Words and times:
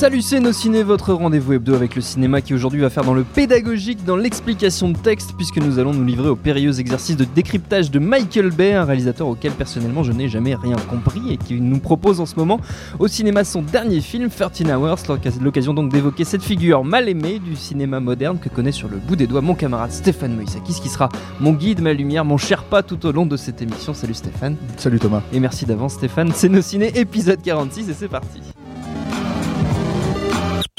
Salut, 0.00 0.22
c'est 0.22 0.40
Nos 0.40 0.54
Ciné, 0.54 0.82
votre 0.82 1.12
rendez-vous 1.12 1.52
hebdo 1.52 1.74
avec 1.74 1.94
le 1.94 2.00
cinéma 2.00 2.40
qui 2.40 2.54
aujourd'hui 2.54 2.80
va 2.80 2.88
faire 2.88 3.04
dans 3.04 3.12
le 3.12 3.22
pédagogique, 3.22 4.02
dans 4.02 4.16
l'explication 4.16 4.88
de 4.88 4.96
texte, 4.96 5.34
puisque 5.36 5.58
nous 5.58 5.78
allons 5.78 5.92
nous 5.92 6.06
livrer 6.06 6.30
au 6.30 6.36
périlleux 6.36 6.80
exercice 6.80 7.18
de 7.18 7.24
décryptage 7.24 7.90
de 7.90 7.98
Michael 7.98 8.48
Bay, 8.48 8.72
un 8.72 8.86
réalisateur 8.86 9.28
auquel 9.28 9.52
personnellement 9.52 10.02
je 10.02 10.12
n'ai 10.12 10.26
jamais 10.26 10.54
rien 10.54 10.76
compris 10.88 11.20
et 11.28 11.36
qui 11.36 11.60
nous 11.60 11.80
propose 11.80 12.18
en 12.18 12.24
ce 12.24 12.34
moment 12.36 12.62
au 12.98 13.08
cinéma 13.08 13.44
son 13.44 13.60
dernier 13.60 14.00
film, 14.00 14.30
13 14.30 14.70
Hours, 14.70 15.18
l'occasion 15.42 15.74
donc 15.74 15.92
d'évoquer 15.92 16.24
cette 16.24 16.42
figure 16.42 16.82
mal 16.82 17.06
aimée 17.06 17.38
du 17.38 17.54
cinéma 17.54 18.00
moderne 18.00 18.38
que 18.38 18.48
connaît 18.48 18.72
sur 18.72 18.88
le 18.88 18.96
bout 18.96 19.16
des 19.16 19.26
doigts 19.26 19.42
mon 19.42 19.54
camarade 19.54 19.92
Stéphane 19.92 20.34
Moïsakis, 20.34 20.80
qui 20.80 20.88
sera 20.88 21.10
mon 21.40 21.52
guide, 21.52 21.82
ma 21.82 21.92
lumière, 21.92 22.24
mon 22.24 22.38
pas 22.70 22.82
tout 22.82 23.04
au 23.04 23.12
long 23.12 23.26
de 23.26 23.36
cette 23.36 23.60
émission. 23.60 23.92
Salut 23.92 24.14
Stéphane. 24.14 24.56
Salut 24.78 24.98
Thomas. 24.98 25.20
Et 25.34 25.40
merci 25.40 25.66
d'avance 25.66 25.92
Stéphane, 25.92 26.32
c'est 26.34 26.48
Nos 26.48 26.62
Ciné, 26.62 26.90
épisode 26.98 27.42
46 27.42 27.90
et 27.90 27.92
c'est 27.92 28.08
parti. 28.08 28.40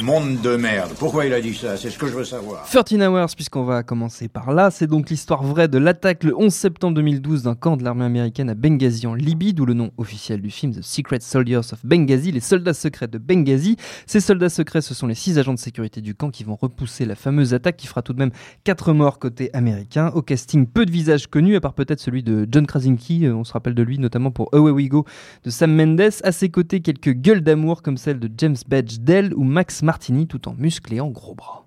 Monde 0.02 0.42
de 0.42 0.56
merde. 0.56 0.94
Pourquoi 0.98 1.28
il 1.28 1.34
a 1.34 1.42
dit 1.42 1.54
ça? 1.54 1.78
C'est 1.78 1.92
ce 1.92 2.00
que 2.00 2.08
je 2.08 2.14
veux 2.14 2.24
savoir. 2.24 2.66
13 2.66 3.02
Hours, 3.02 3.36
puisqu'on 3.36 3.66
va 3.66 3.84
commencer 3.84 4.28
par 4.28 4.52
là, 4.52 4.72
c'est 4.72 4.88
donc 4.88 5.12
l'histoire 5.12 5.44
vraie 5.44 5.68
de 5.68 5.78
l'attaque 5.78 6.24
le 6.24 6.36
11 6.36 6.52
septembre 6.52 6.96
2012 6.96 7.44
d'un 7.44 7.54
camp 7.54 7.78
de 7.78 7.84
l'armée 7.84 8.06
américaine 8.06 8.50
à 8.50 8.56
Benghazi 8.56 9.06
en 9.06 9.14
Libye, 9.14 9.54
d'où 9.54 9.66
le 9.66 9.76
nom 9.76 9.92
officiel 9.98 10.42
du 10.42 10.50
film 10.50 10.74
The 10.74 10.82
Secret 10.82 11.20
Soldiers 11.20 11.58
of 11.58 11.86
Benghazi, 11.86 12.32
les 12.32 12.40
soldats 12.40 12.74
secrets 12.74 13.10
de 13.10 13.20
Benghazi. 13.20 13.78
Ces 14.08 14.22
soldats 14.22 14.50
secrets, 14.50 14.82
ce 14.82 14.96
sont 14.96 15.06
les 15.06 15.14
six 15.14 15.38
agents 15.38 15.54
de 15.54 15.60
sécurité 15.60 16.02
du 16.02 16.16
camp 16.16 16.32
qui 16.32 16.44
vont 16.44 16.56
repousser 16.56 17.06
la 17.06 17.16
fameuse 17.16 17.54
attaque 17.54 17.78
qui 17.78 17.86
fera 17.86 18.02
tout 18.02 18.14
de 18.14 18.20
même 18.20 18.32
4 18.64 18.94
morts 18.94 19.20
côté 19.20 19.52
américain. 19.54 20.12
Au 20.16 20.24
casting, 20.24 20.66
peu 20.66 20.88
de 20.88 20.92
visages 20.92 21.28
connus, 21.28 21.56
à 21.58 21.62
part 21.62 21.74
peut-être 21.74 22.00
celui 22.00 22.24
de 22.24 22.48
John 22.50 22.66
Krasinski, 22.66 23.28
euh, 23.28 23.36
on 23.36 23.44
se 23.44 23.54
rappelle 23.54 23.76
de 23.76 23.84
lui 23.84 24.00
notamment 24.00 24.32
pour 24.32 24.50
Away 24.54 24.72
We 24.72 24.90
Go 24.90 25.06
de 25.44 25.50
Sam 25.52 25.76
Mendes. 25.76 26.10
À 26.24 26.32
ses 26.32 26.50
côtés, 26.50 26.80
quelques 26.80 27.14
gueules 27.14 27.42
d'amour 27.42 27.84
comme 27.84 27.98
celle 27.98 28.20
de 28.20 28.30
James 28.38 28.58
Badge 28.68 28.98
Dell 29.00 29.34
ou 29.36 29.44
Max 29.44 29.84
Martini 29.92 30.26
tout 30.26 30.48
en 30.48 30.54
musclé 30.54 31.02
en 31.02 31.10
gros 31.10 31.36
bras. 31.36 31.66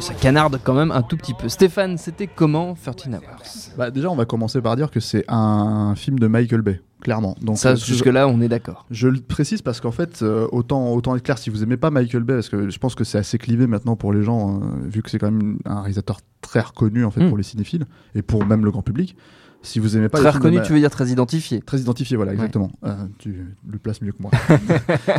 ça 0.00 0.14
canarde 0.14 0.58
quand 0.64 0.74
même 0.74 0.90
un 0.90 1.02
tout 1.02 1.16
petit 1.16 1.34
peu. 1.34 1.48
Stéphane, 1.48 1.96
c'était 1.96 2.26
comment 2.26 2.74
13 2.74 3.14
Hours? 3.14 3.76
Bah 3.78 3.92
Déjà, 3.92 4.10
on 4.10 4.16
va 4.16 4.24
commencer 4.24 4.60
par 4.60 4.74
dire 4.74 4.90
que 4.90 4.98
c'est 4.98 5.24
un 5.28 5.94
film 5.94 6.18
de 6.18 6.26
Michael 6.26 6.62
Bay, 6.62 6.80
clairement. 7.00 7.36
Donc, 7.42 7.58
ça, 7.58 7.70
euh, 7.72 7.76
jusque-là, 7.76 8.26
on 8.26 8.40
est 8.40 8.48
d'accord. 8.48 8.86
Je 8.90 9.06
le 9.08 9.20
précise 9.20 9.62
parce 9.62 9.80
qu'en 9.80 9.92
fait, 9.92 10.22
euh, 10.22 10.48
autant, 10.50 10.92
autant 10.92 11.14
être 11.14 11.22
clair, 11.22 11.38
si 11.38 11.50
vous 11.50 11.62
aimez 11.62 11.76
pas 11.76 11.90
Michael 11.90 12.24
Bay, 12.24 12.34
parce 12.34 12.48
que 12.48 12.68
je 12.70 12.78
pense 12.78 12.94
que 12.96 13.04
c'est 13.04 13.18
assez 13.18 13.38
clivé 13.38 13.66
maintenant 13.68 13.94
pour 13.94 14.12
les 14.12 14.22
gens, 14.24 14.56
euh, 14.56 14.64
vu 14.88 15.02
que 15.02 15.10
c'est 15.10 15.18
quand 15.18 15.30
même 15.30 15.58
un 15.66 15.82
réalisateur 15.82 16.18
très 16.40 16.60
reconnu 16.60 17.04
en 17.04 17.10
fait, 17.10 17.22
Mm. 17.22 17.28
pour 17.28 17.36
les 17.36 17.44
cinéphiles 17.44 17.84
et 18.14 18.22
pour 18.22 18.44
même 18.46 18.64
le 18.64 18.70
grand 18.70 18.82
public. 18.82 19.16
Si 19.62 19.78
vous 19.78 19.96
aimez 19.96 20.08
pas 20.08 20.18
Très 20.18 20.30
films 20.30 20.42
reconnu, 20.42 20.62
tu 20.62 20.72
veux 20.72 20.78
dire 20.78 20.90
très 20.90 21.08
identifié. 21.08 21.60
Très 21.60 21.78
identifié, 21.80 22.16
voilà, 22.16 22.32
exactement. 22.32 22.70
Euh, 22.84 22.94
tu 23.18 23.46
le 23.68 23.78
places 23.78 24.00
mieux 24.00 24.12
que 24.12 24.22
moi. 24.22 24.30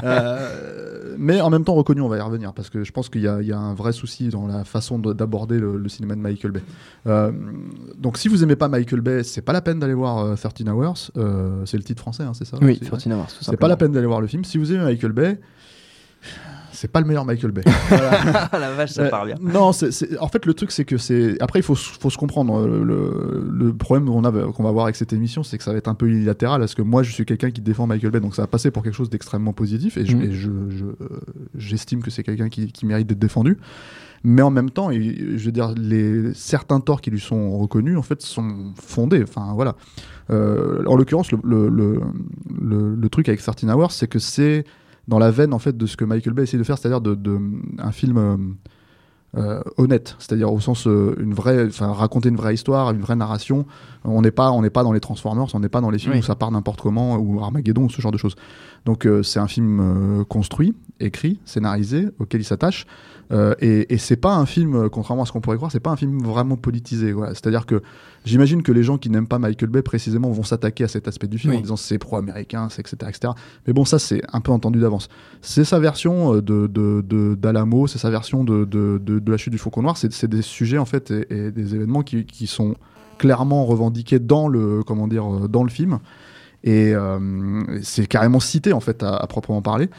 Euh, 0.03 1.15
mais 1.17 1.41
en 1.41 1.49
même 1.49 1.63
temps 1.63 1.73
reconnu, 1.75 2.01
on 2.01 2.07
va 2.07 2.17
y 2.17 2.21
revenir, 2.21 2.53
parce 2.53 2.69
que 2.69 2.83
je 2.83 2.91
pense 2.91 3.09
qu'il 3.09 3.21
y, 3.21 3.27
a- 3.27 3.41
il 3.41 3.47
y 3.47 3.51
a 3.51 3.57
un 3.59 3.73
vrai 3.73 3.91
souci 3.91 4.29
dans 4.29 4.47
la 4.47 4.63
façon 4.63 4.97
de- 4.97 5.13
d'aborder 5.13 5.59
le, 5.59 5.77
le 5.77 5.89
cinéma 5.89 6.15
de 6.15 6.21
Michael 6.21 6.51
Bay. 6.51 6.63
Euh, 7.07 7.31
donc 7.97 8.17
si 8.17 8.27
vous 8.29 8.41
aimez 8.43 8.55
pas 8.55 8.67
Michael 8.67 9.01
Bay, 9.01 9.23
c'est 9.23 9.41
pas 9.41 9.53
la 9.53 9.61
peine 9.61 9.79
d'aller 9.79 9.93
voir 9.93 10.19
euh, 10.19 10.35
13 10.35 10.67
Hours. 10.69 11.11
C'est 11.65 11.77
le 11.77 11.83
titre 11.83 12.01
français, 12.01 12.23
hein, 12.23 12.31
c'est 12.33 12.45
ça? 12.45 12.57
Oui, 12.61 12.79
C'est- 12.81 12.89
13 12.89 13.07
Hours. 13.07 13.27
C'est 13.41 13.57
pas 13.57 13.67
la 13.67 13.77
peine 13.77 13.91
d'aller 13.91 14.07
voir 14.07 14.21
le 14.21 14.27
film. 14.27 14.43
Si 14.45 14.57
vous 14.57 14.71
aimez 14.73 14.83
Michael 14.85 15.11
Bay, 15.11 15.39
c'est 16.73 16.91
pas 16.91 17.01
le 17.01 17.07
meilleur 17.07 17.25
Michael 17.25 17.51
Bay. 17.51 17.63
Ah 17.91 18.59
la 18.59 18.71
vache, 18.73 18.91
ça 18.91 19.03
Euh, 19.03 19.09
part 19.09 19.25
bien. 19.25 19.35
Non, 19.41 19.71
c'est- 19.73 19.91
c'est- 19.91 20.17
en 20.19 20.27
fait, 20.27 20.45
le 20.45 20.53
truc, 20.53 20.71
c'est 20.71 20.85
que 20.85 20.97
c'est. 20.97 21.41
Après, 21.41 21.59
il 21.59 21.63
faut, 21.63 21.75
faut 21.75 22.09
se 22.09 22.17
comprendre. 22.17 22.55
euh, 22.59 22.83
Le, 22.83 23.49
le 23.51 23.73
problème 23.73 24.05
qu'on 24.07 24.23
a- 24.23 24.51
qu'on 24.51 24.63
va 24.63 24.69
avoir 24.69 24.85
avec 24.85 24.95
cette 24.95 25.13
émission, 25.13 25.43
c'est 25.43 25.57
que 25.57 25.63
ça 25.63 25.71
va 25.71 25.77
être 25.77 25.87
un 25.87 25.93
peu 25.95 26.07
unilatéral. 26.07 26.59
Parce 26.61 26.75
que 26.75 26.81
moi, 26.81 27.03
je 27.03 27.11
suis 27.11 27.25
quelqu'un 27.25 27.51
qui 27.51 27.61
défend 27.61 27.87
Michael 27.87 28.11
Bay, 28.11 28.19
donc 28.19 28.35
ça 28.35 28.41
va 28.43 28.47
passer 28.47 28.71
pour 28.71 28.83
quelque 28.83 28.95
chose 28.95 29.09
d'extrêmement 29.09 29.53
positif. 29.53 29.97
Et 29.97 30.05
je- 30.05 30.15
Mhm. 30.15 30.21
et 30.23 30.31
je- 30.31 30.49
je, 30.69 30.85
euh, 30.85 30.95
j'estime 31.55 32.01
que 32.01 32.09
c'est 32.11 32.23
quelqu'un 32.23 32.49
qui, 32.49 32.71
qui 32.71 32.85
mérite 32.85 33.07
d'être 33.07 33.19
défendu. 33.19 33.57
Mais 34.23 34.41
en 34.43 34.51
même 34.51 34.69
temps, 34.69 34.91
il- 34.91 35.37
je 35.39 35.45
veux 35.45 35.51
dire, 35.51 35.73
les, 35.75 36.33
certains 36.35 36.79
torts 36.79 37.01
qui 37.01 37.09
lui 37.09 37.19
sont 37.19 37.57
reconnus, 37.57 37.97
en 37.97 38.03
fait, 38.03 38.21
sont 38.21 38.73
fondés. 38.75 39.23
Enfin, 39.23 39.53
voilà. 39.55 39.75
Euh, 40.29 40.83
en 40.85 40.95
l'occurrence, 40.95 41.31
le, 41.31 41.39
le, 41.43 41.69
le, 41.69 41.99
le- 42.61 42.95
le 42.95 43.09
truc 43.09 43.27
avec 43.29 43.41
13 43.41 43.65
Hours, 43.75 43.91
c'est 43.91 44.07
que 44.07 44.19
c'est 44.19 44.63
dans 45.07 45.19
la 45.19 45.31
veine, 45.31 45.53
en 45.53 45.59
fait, 45.59 45.75
de 45.77 45.85
ce 45.85 45.97
que 45.97 46.05
Michael 46.05 46.33
Bay 46.33 46.43
essaie 46.43 46.57
de 46.57 46.63
faire, 46.63 46.77
c'est-à-dire 46.77 47.01
de, 47.01 47.15
de- 47.15 47.39
un 47.79 47.91
film. 47.91 48.55
Euh, 49.37 49.61
honnête, 49.77 50.15
c'est-à-dire 50.19 50.51
au 50.51 50.59
sens 50.59 50.87
euh, 50.87 51.15
une 51.19 51.33
vraie, 51.33 51.65
enfin 51.65 51.91
raconter 51.93 52.29
une 52.29 52.35
vraie 52.35 52.53
histoire, 52.53 52.91
une 52.91 52.99
vraie 52.99 53.15
narration. 53.15 53.65
On 54.03 54.21
n'est 54.21 54.31
pas, 54.31 54.51
on 54.51 54.61
n'est 54.61 54.69
pas 54.69 54.83
dans 54.83 54.91
les 54.91 54.99
Transformers, 54.99 55.45
on 55.53 55.59
n'est 55.59 55.69
pas 55.69 55.79
dans 55.79 55.89
les 55.91 55.99
films 55.99 56.13
Oui. 56.13 56.19
où 56.19 56.23
ça 56.23 56.35
part 56.35 56.51
n'importe 56.51 56.81
comment 56.81 57.15
ou 57.17 57.39
Armageddon 57.39 57.83
ou 57.85 57.89
ce 57.89 58.01
genre 58.01 58.11
de 58.11 58.17
choses. 58.17 58.35
Donc 58.85 59.05
euh, 59.05 59.21
c'est 59.23 59.39
un 59.39 59.47
film 59.47 60.25
construit, 60.27 60.73
écrit, 60.99 61.39
scénarisé, 61.45 62.09
auquel 62.19 62.41
il 62.41 62.45
s'attache. 62.45 62.85
Et, 63.61 63.93
et 63.93 63.97
c'est 63.97 64.17
pas 64.17 64.35
un 64.35 64.45
film, 64.45 64.89
contrairement 64.89 65.23
à 65.23 65.25
ce 65.25 65.31
qu'on 65.31 65.39
pourrait 65.39 65.55
croire, 65.55 65.71
c'est 65.71 65.79
pas 65.79 65.91
un 65.91 65.95
film 65.95 66.21
vraiment 66.21 66.57
politisé. 66.57 67.13
Voilà. 67.13 67.29
C'est-à-dire 67.33 67.65
que 67.65 67.81
j'imagine 68.25 68.61
que 68.61 68.73
les 68.73 68.83
gens 68.83 68.97
qui 68.97 69.09
n'aiment 69.09 69.25
pas 69.27 69.39
Michael 69.39 69.69
Bay 69.69 69.81
précisément 69.81 70.29
vont 70.31 70.43
s'attaquer 70.43 70.83
à 70.83 70.89
cet 70.89 71.07
aspect 71.07 71.27
du 71.27 71.37
film 71.37 71.53
Oui. 71.53 71.59
en 71.59 71.61
disant 71.61 71.77
c'est 71.77 71.97
pro-américain, 71.97 72.67
c'est 72.69 72.81
etc., 72.81 72.97
etc. 73.07 73.31
Mais 73.67 73.71
bon, 73.71 73.85
ça 73.85 73.99
c'est 73.99 74.21
un 74.33 74.41
peu 74.41 74.51
entendu 74.51 74.81
d'avance. 74.81 75.07
C'est 75.41 75.63
sa 75.63 75.79
version 75.79 76.33
de 76.35 76.41
de- 76.41 77.01
de- 77.07 77.35
d'Alamo, 77.35 77.87
c'est 77.87 77.99
sa 77.99 78.09
version 78.09 78.43
de, 78.43 78.65
de, 78.65 78.99
de, 79.23 79.31
la 79.31 79.37
chute 79.37 79.51
du 79.51 79.57
Faucon 79.57 79.81
Noir. 79.81 79.97
C'est 79.97 80.25
des 80.27 80.41
sujets 80.41 80.77
en 80.77 80.85
fait 80.85 81.11
et, 81.11 81.25
et 81.29 81.51
des 81.51 81.75
événements 81.75 82.03
qui, 82.03 82.25
qui 82.25 82.47
sont 82.47 82.75
clairement 83.17 83.65
revendiqués 83.65 84.19
dans 84.19 84.47
le 84.47 84.83
comment 84.83 85.07
dire 85.07 85.31
euh, 85.31 85.47
dans 85.47 85.63
le 85.63 85.69
film 85.69 85.99
et 86.63 86.93
euh, 86.93 87.63
c'est 87.81 88.07
carrément 88.07 88.39
cité 88.39 88.73
en 88.73 88.79
fait 88.79 89.03
à, 89.03 89.25
proprement 89.27 89.61
parler. 89.61 89.89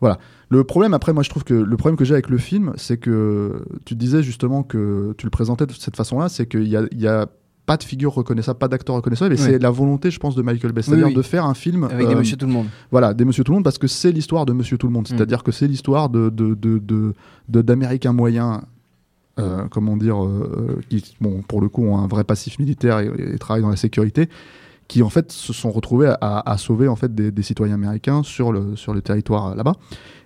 Voilà. 0.00 0.18
Le 0.48 0.64
problème 0.64 0.94
après, 0.94 1.12
moi 1.12 1.22
je 1.22 1.30
trouve 1.30 1.44
que 1.44 1.54
le 1.54 1.76
problème 1.76 1.96
que 1.96 2.04
j'ai 2.04 2.14
avec 2.14 2.28
le 2.28 2.38
film, 2.38 2.72
c'est 2.76 2.96
que 2.96 3.64
tu 3.84 3.94
disais 3.94 4.22
justement 4.22 4.62
que 4.62 5.14
tu 5.16 5.26
le 5.26 5.30
présentais 5.30 5.66
de 5.66 5.72
cette 5.72 5.96
façon-là, 5.96 6.28
c'est 6.28 6.46
qu'il 6.46 6.66
y 6.66 6.72
y 6.72 7.06
a 7.06 7.26
pas 7.70 7.76
de 7.76 7.84
figure 7.84 8.12
reconnaissable, 8.12 8.58
pas 8.58 8.66
d'acteur 8.66 8.96
reconnaissable, 8.96 9.32
et 9.34 9.38
Oui. 9.38 9.44
c'est 9.44 9.58
la 9.60 9.70
volonté, 9.70 10.10
je 10.10 10.18
pense, 10.18 10.34
de 10.34 10.42
Michael 10.42 10.72
Bay, 10.72 10.82
c'est-à-dire 10.82 11.06
oui. 11.06 11.14
de 11.14 11.22
faire 11.22 11.44
un 11.44 11.54
film 11.54 11.84
Avec 11.84 12.08
des 12.08 12.14
euh, 12.14 12.18
Monsieur 12.18 12.36
Tout 12.36 12.46
le 12.46 12.52
Monde. 12.52 12.66
voilà, 12.90 13.14
des 13.14 13.24
Monsieur 13.24 13.44
Tout 13.44 13.52
le 13.52 13.56
Monde, 13.58 13.64
parce 13.64 13.78
que 13.78 13.86
c'est 13.86 14.10
l'histoire 14.10 14.44
de 14.44 14.52
Monsieur 14.52 14.76
Tout 14.76 14.88
le 14.88 14.92
Monde. 14.92 15.04
Mm. 15.08 15.14
C'est-à-dire 15.16 15.44
que 15.44 15.52
c'est 15.52 15.68
l'histoire 15.68 16.08
de, 16.08 16.30
de, 16.30 16.54
de, 16.54 16.78
de- 16.78 17.14
de- 17.48 17.62
d'Américains 17.62 18.12
moyens, 18.12 18.60
euh, 19.38 19.68
comment 19.70 19.96
dire, 19.96 20.20
euh, 20.24 20.80
qui, 20.88 21.14
bon, 21.20 21.42
pour 21.46 21.60
le 21.60 21.68
coup, 21.68 21.84
ont 21.84 21.98
un 21.98 22.08
vrai 22.08 22.24
passif 22.24 22.58
militaire 22.58 22.98
et, 22.98 23.08
et 23.34 23.38
travaillent 23.38 23.62
dans 23.62 23.70
la 23.70 23.76
sécurité, 23.76 24.28
qui 24.90 25.04
en 25.04 25.08
fait 25.08 25.30
se 25.30 25.52
sont 25.52 25.70
retrouvés 25.70 26.12
à, 26.20 26.50
à 26.50 26.58
sauver 26.58 26.88
en 26.88 26.96
fait 26.96 27.14
des, 27.14 27.30
des 27.30 27.42
citoyens 27.44 27.74
américains 27.74 28.24
sur 28.24 28.50
le, 28.50 28.74
sur 28.74 28.92
le 28.92 29.00
territoire 29.02 29.50
euh, 29.50 29.54
là-bas. 29.54 29.74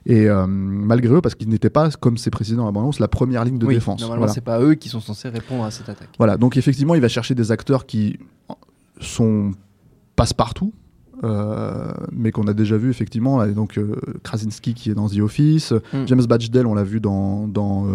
Et 0.06 0.26
euh, 0.26 0.46
malgré 0.46 1.12
eux, 1.14 1.20
parce 1.20 1.34
qu'ils 1.34 1.50
n'étaient 1.50 1.68
pas, 1.68 1.90
comme 1.90 2.16
c'est 2.16 2.30
précisé 2.30 2.56
dans 2.56 2.64
la 2.64 2.72
bande-annonce, 2.72 2.98
la 2.98 3.08
première 3.08 3.44
ligne 3.44 3.58
de 3.58 3.66
oui, 3.66 3.74
défense. 3.74 4.00
normalement, 4.00 4.20
Voilà. 4.22 4.32
c'est 4.32 4.40
pas 4.40 4.60
eux 4.62 4.72
qui 4.74 4.88
sont 4.88 5.00
censés 5.00 5.28
répondre 5.28 5.64
à 5.64 5.70
cette 5.70 5.90
attaque. 5.90 6.08
Voilà, 6.16 6.38
donc 6.38 6.56
effectivement, 6.56 6.94
il 6.94 7.02
va 7.02 7.08
chercher 7.08 7.34
des 7.34 7.52
acteurs 7.52 7.84
qui 7.84 8.18
sont 9.00 9.50
passe-partout. 10.16 10.72
Euh, 11.22 11.92
mais 12.12 12.32
qu'on 12.32 12.46
a 12.48 12.52
déjà 12.52 12.76
vu 12.76 12.90
effectivement. 12.90 13.38
Là, 13.38 13.46
donc 13.48 13.78
euh, 13.78 13.94
Krasinski 14.22 14.74
qui 14.74 14.90
est 14.90 14.94
dans 14.94 15.08
The 15.08 15.20
Office, 15.20 15.72
Mm. 15.92 16.06
James 16.06 16.22
Batchdale, 16.26 16.66
on 16.66 16.74
l'a 16.74 16.82
vu 16.82 16.98
dans. 17.00 17.46
dans 17.46 17.84
euh, 17.84 17.88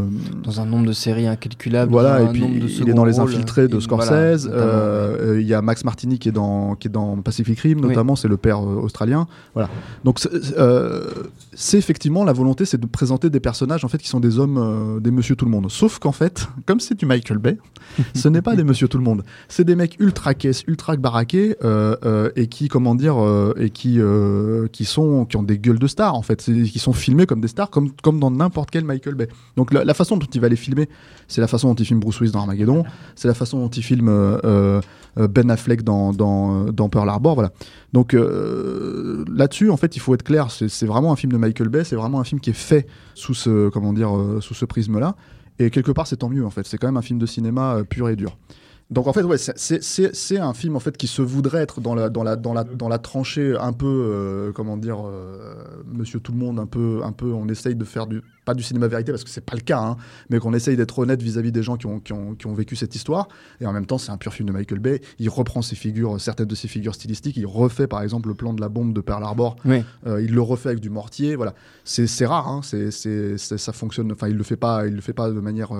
Dans 0.43 0.61
un 0.61 0.65
nombre 0.65 0.85
de 0.87 0.93
séries 0.93 1.27
incalculable. 1.27 1.91
voilà, 1.91 2.21
et 2.21 2.27
puis 2.27 2.43
il 2.79 2.89
est 2.89 2.93
dans 2.93 3.05
Les 3.05 3.19
Infiltrés 3.19 3.67
de 3.67 3.79
Scorsese. 3.79 4.47
voilà, 4.47 4.63
euh, 4.63 5.37
Il 5.41 5.47
y 5.47 5.53
a 5.53 5.61
Max 5.61 5.83
Martini 5.83 6.17
qui 6.19 6.29
est 6.29 6.31
dans, 6.31 6.75
qui 6.75 6.87
est 6.87 6.91
dans 6.91 7.17
Pacific 7.17 7.59
Rim, 7.59 7.79
Oui. 7.81 7.87
notamment, 7.89 8.15
c'est 8.15 8.27
le 8.27 8.37
père 8.37 8.61
australien. 8.61 9.27
Voilà. 9.53 9.69
Donc 10.03 10.19
c'est 11.61 11.77
effectivement 11.77 12.23
la 12.23 12.31
volonté, 12.31 12.63
c'est 12.63 12.79
de 12.79 12.85
présenter 12.85 13.29
des 13.29 13.41
personnages 13.41 13.83
en 13.83 13.89
fait 13.89 13.97
qui 13.97 14.07
sont 14.07 14.21
des 14.21 14.39
hommes, 14.39 14.57
euh, 14.57 15.01
des 15.01 15.11
Monsieur 15.11 15.35
Tout 15.35 15.43
le 15.43 15.51
Monde. 15.51 15.69
Sauf 15.69 15.99
qu'en 15.99 16.13
fait, 16.13 16.47
comme 16.65 16.79
c'est 16.79 16.97
du 16.97 17.05
Michael 17.05 17.37
Bay, 17.37 17.57
ce 18.15 18.29
n'est 18.29 18.41
pas 18.41 18.55
des 18.55 18.63
Monsieur 18.63 18.87
Tout 18.87 18.97
le 18.97 19.03
Monde. 19.03 19.25
C'est 19.49 19.65
des 19.65 19.75
mecs 19.75 19.97
ultra 19.99 20.33
caisses, 20.33 20.63
ultra 20.67 20.95
baraqués 20.95 21.57
euh, 21.65 21.97
euh, 22.05 22.31
et 22.37 22.47
qui, 22.47 22.69
comment 22.69 22.95
dire, 22.95 23.17
et 23.57 23.71
qui 23.71 23.99
qui 24.71 24.85
sont, 24.85 25.25
qui 25.25 25.35
ont 25.35 25.43
des 25.43 25.59
gueules 25.59 25.79
de 25.79 25.87
stars 25.87 26.15
en 26.15 26.21
fait, 26.21 26.41
qui 26.41 26.79
sont 26.79 26.93
filmés 26.93 27.25
comme 27.25 27.41
des 27.41 27.49
stars, 27.49 27.69
comme 27.69 27.91
comme 27.91 28.21
dans 28.21 28.31
n'importe 28.31 28.71
quel 28.71 28.85
Michael 28.85 29.15
Bay. 29.15 29.27
Donc 29.57 29.73
la, 29.73 29.83
la 29.83 29.93
façon 29.93 30.15
dont 30.15 30.27
il 30.33 30.39
va 30.39 30.47
les 30.47 30.55
filmer, 30.55 30.87
c'est 31.27 31.41
la 31.41 31.47
façon 31.47 31.67
dont 31.67 31.75
il 31.75 31.85
filme 31.85 31.99
Bruce 31.99 32.21
Willis 32.21 32.31
dans 32.31 32.39
Armageddon, 32.39 32.85
c'est 33.15 33.27
la 33.27 33.33
façon 33.33 33.59
dont 33.59 33.67
il 33.69 33.83
filme 33.83 34.09
Ben 35.17 35.49
Affleck 35.49 35.83
dans, 35.83 36.13
dans, 36.13 36.65
dans 36.65 36.89
Pearl 36.89 37.09
Harbor, 37.09 37.35
voilà. 37.35 37.51
Donc 37.93 38.13
euh, 38.13 39.25
là-dessus, 39.31 39.69
en 39.69 39.77
fait, 39.77 39.95
il 39.95 39.99
faut 39.99 40.13
être 40.13 40.23
clair, 40.23 40.51
c'est 40.51 40.85
vraiment 40.85 41.11
un 41.11 41.15
film 41.15 41.31
de 41.31 41.37
Michael 41.37 41.69
Bay, 41.69 41.83
c'est 41.83 41.95
vraiment 41.95 42.19
un 42.19 42.23
film 42.23 42.39
qui 42.39 42.51
est 42.51 42.53
fait 42.53 42.87
sous 43.15 43.33
ce, 43.33 43.69
comment 43.69 43.93
dire, 43.93 44.15
euh, 44.15 44.41
sous 44.41 44.53
ce 44.53 44.65
prisme-là. 44.65 45.15
Et 45.59 45.69
quelque 45.71 45.91
part, 45.91 46.07
c'est 46.07 46.17
tant 46.17 46.29
mieux, 46.29 46.45
en 46.45 46.49
fait. 46.49 46.65
C'est 46.65 46.77
quand 46.77 46.87
même 46.87 46.97
un 46.97 47.01
film 47.01 47.19
de 47.19 47.25
cinéma 47.25 47.75
euh, 47.75 47.83
pur 47.83 48.07
et 48.09 48.15
dur. 48.15 48.37
Donc 48.91 49.05
en 49.05 49.13
fait, 49.13 49.21
ouais, 49.21 49.37
c'est- 49.37 50.37
un 50.39 50.53
film 50.55 50.75
en 50.75 50.79
fait 50.79 50.97
qui 50.97 51.05
se 51.05 51.21
voudrait 51.21 51.61
être 51.61 51.79
dans 51.79 51.93
la 51.93 52.09
dans 52.09 52.23
la 52.23 52.35
dans 52.35 52.53
la 52.53 52.63
dans 52.63 52.89
la 52.89 52.97
tranchée 52.97 53.55
un 53.59 53.71
peu 53.73 53.85
euh, 53.87 54.51
comment 54.51 54.77
dire 54.77 54.97
euh, 55.05 55.53
Monsieur 55.85 56.19
Tout 56.19 56.31
le 56.31 56.39
Monde 56.39 56.59
un 56.59 56.65
peu 56.65 57.01
un 57.03 57.11
peu 57.11 57.31
on 57.31 57.47
essaye 57.49 57.75
de 57.75 57.83
faire 57.85 58.07
du 58.07 58.21
pas 58.45 58.55
du 58.55 58.63
cinéma 58.63 58.87
vérité 58.87 59.11
parce 59.11 59.23
que 59.23 59.29
c'est 59.29 59.45
pas 59.45 59.55
le 59.55 59.61
cas 59.61 59.79
hein, 59.79 59.97
mais 60.31 60.39
qu'on 60.39 60.53
essaye 60.55 60.75
d'être 60.75 60.97
honnête 60.97 61.21
vis-à-vis 61.21 61.51
des 61.51 61.61
gens 61.61 61.77
qui 61.77 61.85
ont, 61.85 61.99
qui, 61.99 62.13
ont, 62.13 62.33
qui 62.33 62.47
ont 62.47 62.53
vécu 62.55 62.75
cette 62.75 62.95
histoire 62.95 63.27
et 63.61 63.67
en 63.67 63.73
même 63.73 63.85
temps 63.85 63.99
c'est 63.99 64.11
un 64.11 64.17
pur 64.17 64.33
film 64.33 64.47
de 64.47 64.53
Michael 64.53 64.79
Bay 64.79 65.01
il 65.19 65.29
reprend 65.29 65.61
ses 65.61 65.75
figures 65.75 66.19
certaines 66.19 66.47
de 66.47 66.55
ses 66.55 66.67
figures 66.67 66.95
stylistiques 66.95 67.37
il 67.37 67.45
refait 67.45 67.85
par 67.85 68.01
exemple 68.01 68.27
le 68.29 68.33
plan 68.33 68.53
de 68.53 68.61
la 68.61 68.69
bombe 68.69 68.93
de 68.93 69.01
Pearl 69.01 69.23
Harbor 69.23 69.55
Oui. 69.65 69.83
euh, 70.07 70.19
il 70.21 70.33
le 70.33 70.41
refait 70.41 70.69
avec 70.69 70.79
du 70.79 70.89
mortier, 70.89 71.35
voilà. 71.35 71.53
C'est 71.83 72.25
rare, 72.25 72.47
hein, 72.47 72.61
c'est 72.63 72.89
ça 73.37 73.73
fonctionne. 73.73 74.11
Enfin, 74.11 74.27
il 74.29 74.35
le 74.35 74.43
fait 74.43 74.55
pas, 74.57 74.87
il 74.87 74.95
le 74.95 75.01
fait 75.01 75.13
pas 75.13 75.29
de 75.29 75.39
manière 75.39 75.71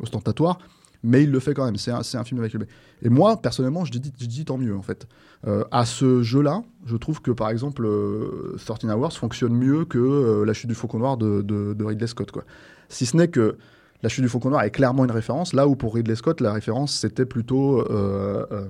ostentatoire, 0.00 0.58
mais 1.02 1.24
il 1.24 1.30
le 1.30 1.40
fait 1.40 1.54
quand 1.54 1.64
même. 1.64 1.76
C'est 1.76 1.90
un, 1.90 2.02
film 2.02 2.38
de 2.38 2.42
Michael 2.42 2.62
Bay. 2.62 2.68
Et 3.02 3.08
moi, 3.08 3.40
personnellement, 3.40 3.84
je 3.84 3.92
dis, 3.92 4.44
tant 4.44 4.58
mieux 4.58 4.76
en 4.76 4.82
fait. 4.82 5.06
Euh, 5.46 5.64
à 5.70 5.84
ce 5.84 6.22
jeu-là, 6.22 6.62
je 6.86 6.96
trouve 6.96 7.22
que 7.22 7.30
par 7.30 7.50
exemple, 7.50 7.84
euh, 7.84 8.56
13 8.64 8.90
Hours 8.90 9.12
fonctionne 9.12 9.54
mieux 9.54 9.84
que 9.84 9.98
euh, 9.98 10.44
La 10.44 10.52
Chute 10.52 10.68
du 10.68 10.74
Faucon 10.74 10.98
Noir 10.98 11.16
de, 11.16 11.84
Ridley 11.84 12.06
Scott, 12.06 12.30
quoi. 12.30 12.44
Si 12.88 13.06
ce 13.06 13.16
n'est 13.16 13.28
que 13.28 13.56
La 14.02 14.08
Chute 14.08 14.22
du 14.22 14.28
Faucon 14.28 14.50
Noir 14.50 14.62
est 14.62 14.70
clairement 14.70 15.04
une 15.04 15.10
référence, 15.12 15.52
là 15.52 15.68
où 15.68 15.76
pour 15.76 15.94
Ridley 15.94 16.16
Scott, 16.16 16.40
la 16.40 16.52
référence 16.52 16.94
c'était 16.94 17.26
plutôt 17.26 17.80
euh, 17.90 18.68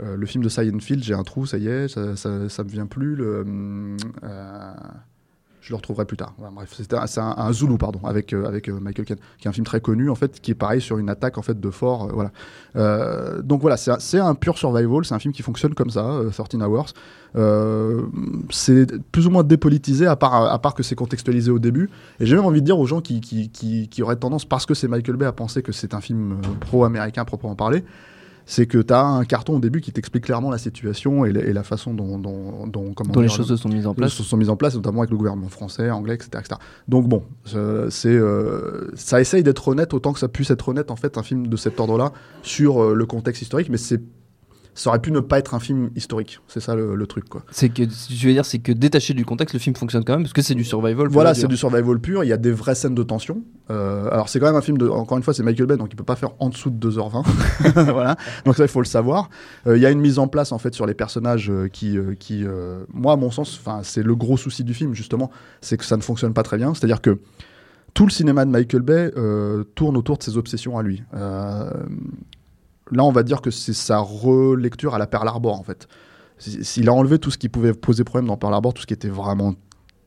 euh, 0.00 0.16
le 0.16 0.26
film 0.26 0.42
de 0.42 0.48
Silent 0.48 0.80
Field, 0.80 1.04
j'ai 1.04 1.14
un 1.14 1.22
trou, 1.22 1.46
ça 1.46 1.58
y 1.58 1.68
est, 1.68 1.88
ça, 1.88 2.16
ça, 2.16 2.48
ça 2.48 2.64
me 2.64 2.68
vient 2.68 2.86
plus. 2.86 3.14
Le, 3.14 3.96
je 5.64 5.70
le 5.70 5.76
retrouverai 5.76 6.04
plus 6.04 6.18
tard. 6.18 6.34
Bref, 6.52 6.74
c'est 6.76 7.18
un, 7.18 7.52
Zulu, 7.52 7.78
pardon, 7.78 7.98
avec, 8.04 8.34
euh, 8.34 8.44
avec 8.44 8.68
euh, 8.68 8.78
Michael 8.78 9.06
Caine, 9.06 9.18
qui 9.38 9.48
est 9.48 9.50
un 9.50 9.52
film 9.52 9.64
très 9.64 9.80
connu, 9.80 10.10
en 10.10 10.14
fait, 10.14 10.38
qui 10.42 10.50
est 10.50 10.54
pareil 10.54 10.82
sur 10.82 10.98
une 10.98 11.08
attaque 11.08 11.38
en 11.38 11.42
fait 11.42 11.58
de 11.58 11.70
fort. 11.70 12.10
euh, 12.10 12.28
voilà. 12.74 13.40
Donc 13.42 13.62
voilà, 13.62 13.78
c'est 13.78 14.18
un, 14.18 14.34
pur 14.34 14.58
survival, 14.58 15.06
c'est 15.06 15.14
un 15.14 15.18
film 15.18 15.32
qui 15.32 15.42
fonctionne 15.42 15.72
comme 15.72 15.88
ça, 15.88 16.04
euh, 16.04 16.30
13 16.30 16.60
Hours. 16.60 16.92
C'est 18.50 19.10
plus 19.10 19.26
ou 19.26 19.30
moins 19.30 19.42
dépolitisé, 19.42 20.06
à 20.06 20.16
part, 20.16 20.34
à 20.34 20.58
part 20.58 20.74
que 20.74 20.82
c'est 20.82 20.96
contextualisé 20.96 21.50
au 21.50 21.58
début. 21.58 21.88
Et 22.20 22.26
j'ai 22.26 22.36
même 22.36 22.44
envie 22.44 22.60
de 22.60 22.66
dire 22.66 22.78
aux 22.78 22.86
gens 22.86 23.00
qui, 23.00 23.22
qui, 23.22 23.48
qui, 23.48 23.88
qui 23.88 24.02
auraient 24.02 24.16
tendance, 24.16 24.44
parce 24.44 24.66
que 24.66 24.74
c'est 24.74 24.88
Michael 24.88 25.16
Bay, 25.16 25.24
à 25.24 25.32
penser 25.32 25.62
que 25.62 25.72
c'est 25.72 25.94
un 25.94 26.02
film 26.02 26.42
pro-américain 26.60 27.24
proprement 27.24 27.54
parler, 27.54 27.84
c'est 28.46 28.66
que 28.66 28.78
tu 28.78 28.92
as 28.92 29.02
un 29.02 29.24
carton 29.24 29.56
au 29.56 29.58
début 29.58 29.80
qui 29.80 29.90
t'explique 29.92 30.24
clairement 30.24 30.50
la 30.50 30.58
situation 30.58 31.24
et, 31.24 31.32
la- 31.32 31.42
et 31.44 31.52
la 31.52 31.62
façon 31.62 31.94
dont, 31.94 32.18
dont, 32.18 32.66
dont, 32.66 32.92
comment 32.94 33.12
Dont 33.12 33.20
les 33.20 33.28
choses 33.28 33.48
se 33.48 33.56
sont 33.56 33.68
mises 33.68 33.86
en 33.86 33.94
place. 33.94 34.12
choses 34.12 34.26
sont 34.26 34.36
mises 34.36 34.50
en 34.50 34.56
place, 34.56 34.74
notamment 34.74 35.00
avec 35.00 35.10
le 35.10 35.16
gouvernement 35.16 35.48
français, 35.48 35.90
anglais, 35.90 36.14
etc. 36.14 36.30
etc. 36.40 36.56
Donc 36.88 37.08
bon, 37.08 37.22
c'est, 37.90 38.08
euh, 38.08 38.90
ça 38.94 39.20
essaye 39.20 39.42
d'être 39.42 39.66
honnête 39.68 39.94
autant 39.94 40.12
que 40.12 40.18
ça 40.18 40.28
puisse 40.28 40.50
être 40.50 40.68
honnête, 40.68 40.90
en 40.90 40.96
fait, 40.96 41.16
un 41.18 41.22
film 41.22 41.46
de 41.46 41.56
cet 41.56 41.80
ordre-là, 41.80 42.12
sur 42.42 42.82
euh, 42.82 42.94
le 42.94 43.06
contexte 43.06 43.42
historique, 43.42 43.68
mais 43.70 43.76
c'est, 43.78 44.00
ça 44.74 44.90
aurait 44.90 44.98
pu 44.98 45.12
ne 45.12 45.20
pas 45.20 45.38
être 45.38 45.54
un 45.54 45.60
film 45.60 45.90
historique. 45.94 46.40
C'est 46.48 46.60
ça 46.60 46.74
le, 46.74 46.94
le 46.96 47.06
truc, 47.06 47.28
quoi. 47.28 47.42
C'est 47.50 47.68
que, 47.68 47.84
je 47.84 48.26
veux 48.26 48.32
dire, 48.32 48.44
c'est 48.44 48.58
que 48.58 48.72
détaché 48.72 49.14
du 49.14 49.24
contexte, 49.24 49.54
le 49.54 49.60
film 49.60 49.76
fonctionne 49.76 50.04
quand 50.04 50.14
même 50.14 50.22
parce 50.22 50.32
que 50.32 50.42
c'est 50.42 50.54
du 50.54 50.64
survival. 50.64 51.08
Voilà, 51.08 51.34
c'est 51.34 51.46
du 51.46 51.56
survival 51.56 51.98
pur. 52.00 52.24
Il 52.24 52.28
y 52.28 52.32
a 52.32 52.36
des 52.36 52.50
vraies 52.50 52.74
scènes 52.74 52.94
de 52.94 53.02
tension. 53.02 53.42
Euh, 53.70 54.08
alors, 54.10 54.28
c'est 54.28 54.40
quand 54.40 54.46
même 54.46 54.56
un 54.56 54.62
film 54.62 54.76
de. 54.78 54.88
Encore 54.88 55.16
une 55.16 55.22
fois, 55.22 55.32
c'est 55.32 55.42
Michael 55.42 55.66
Bay, 55.66 55.76
donc 55.76 55.88
il 55.92 55.96
peut 55.96 56.04
pas 56.04 56.16
faire 56.16 56.32
en 56.40 56.48
dessous 56.48 56.70
de 56.70 56.90
2h20. 56.90 57.24
voilà. 57.92 58.16
Donc, 58.44 58.56
ça, 58.56 58.64
il 58.64 58.68
faut 58.68 58.80
le 58.80 58.86
savoir. 58.86 59.30
Euh, 59.66 59.76
Il 59.76 59.82
y 59.82 59.86
a 59.86 59.90
une 59.90 60.00
mise 60.00 60.18
en 60.18 60.26
place, 60.26 60.52
en 60.52 60.58
fait, 60.58 60.74
sur 60.74 60.86
les 60.86 60.94
personnages 60.94 61.50
euh, 61.50 61.68
qui. 61.68 61.96
qui 62.18 62.44
moi, 62.92 63.12
à 63.12 63.16
mon 63.16 63.30
sens, 63.30 63.60
enfin, 63.60 63.80
c'est 63.82 64.02
le 64.02 64.14
gros 64.16 64.36
souci 64.36 64.64
du 64.64 64.74
film, 64.74 64.94
justement, 64.94 65.30
c'est 65.60 65.76
que 65.76 65.84
ça 65.84 65.96
ne 65.96 66.02
fonctionne 66.02 66.34
pas 66.34 66.42
très 66.42 66.56
bien. 66.56 66.74
C'est-à-dire 66.74 67.00
que 67.00 67.18
tout 67.94 68.04
le 68.04 68.10
cinéma 68.10 68.44
de 68.44 68.50
Michael 68.50 68.82
Bay 68.82 69.12
euh, 69.16 69.62
tourne 69.76 69.96
autour 69.96 70.18
de 70.18 70.22
ses 70.24 70.36
obsessions 70.36 70.76
à 70.76 70.82
lui. 70.82 71.02
Euh, 71.14 71.70
là, 72.90 73.04
on 73.04 73.12
va 73.12 73.22
dire 73.22 73.40
que 73.40 73.50
c'est 73.50 73.72
sa 73.72 73.98
relecture 73.98 74.94
à 74.94 74.98
la 74.98 75.06
Pearl 75.06 75.26
Harbor, 75.26 75.58
en 75.58 75.62
fait. 75.62 75.88
S'il 76.38 76.88
a 76.88 76.92
enlevé 76.92 77.18
tout 77.18 77.30
ce 77.30 77.38
qui 77.38 77.48
pouvait 77.48 77.72
poser 77.72 78.04
problème 78.04 78.26
dans 78.26 78.36
Pearl 78.36 78.52
Harbor, 78.52 78.74
tout 78.74 78.82
ce 78.82 78.86
qui 78.86 78.94
était 78.94 79.08
vraiment 79.08 79.54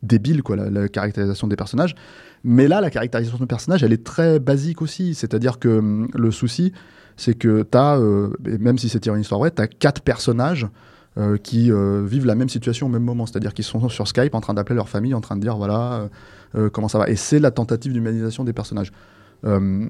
débile, 0.04 0.44
quoi, 0.44 0.56
la, 0.56 0.88
caractérisation 0.90 1.48
des 1.48 1.56
personnages. 1.56 1.96
Mais 2.44 2.68
là, 2.68 2.82
la 2.82 2.90
caractérisation 2.90 3.40
des 3.40 3.46
personnages, 3.48 3.84
elle 3.84 3.94
est 3.94 4.04
très 4.04 4.40
basique 4.40 4.82
aussi. 4.82 5.16
C'est-à-dire 5.16 5.60
que 5.60 5.80
hum, 5.80 6.10
le 6.14 6.32
souci, 6.32 6.74
c'est 7.16 7.34
que 7.34 7.64
tu 7.64 7.78
as, 7.78 8.00
même 8.60 8.78
si 8.78 8.90
c'est 8.90 9.00
tiré 9.00 9.16
une 9.16 9.22
histoire 9.22 9.40
vraie, 9.40 9.52
tu 9.52 9.62
as 9.62 9.68
quatre 9.68 10.02
personnages 10.02 10.68
euh, 11.18 11.38
qui 11.38 11.72
euh, 11.72 12.06
vivent 12.06 12.28
la 12.28 12.36
même 12.36 12.50
situation 12.50 12.86
au 12.86 12.90
même 12.90 13.04
moment. 13.04 13.26
C'est-à-dire 13.26 13.56
qu'ils 13.56 13.66
sont 13.66 13.90
sur 13.90 14.08
Skype 14.08 14.36
en 14.36 14.42
train 14.42 14.54
d'appeler 14.54 14.76
leur 14.76 14.88
famille, 14.88 15.16
en 15.16 15.22
train 15.22 15.36
de 15.36 15.42
dire 15.42 15.58
voilà 15.58 15.94
euh, 15.94 16.08
euh, 16.56 16.70
comment 16.70 16.88
ça 16.88 17.00
va. 17.00 17.10
Et 17.10 17.16
c'est 17.16 17.40
la 17.40 17.50
tentative 17.50 17.92
d'humanisation 17.92 18.44
des 18.44 18.54
personnages. 18.54 18.92
Euh, 19.46 19.86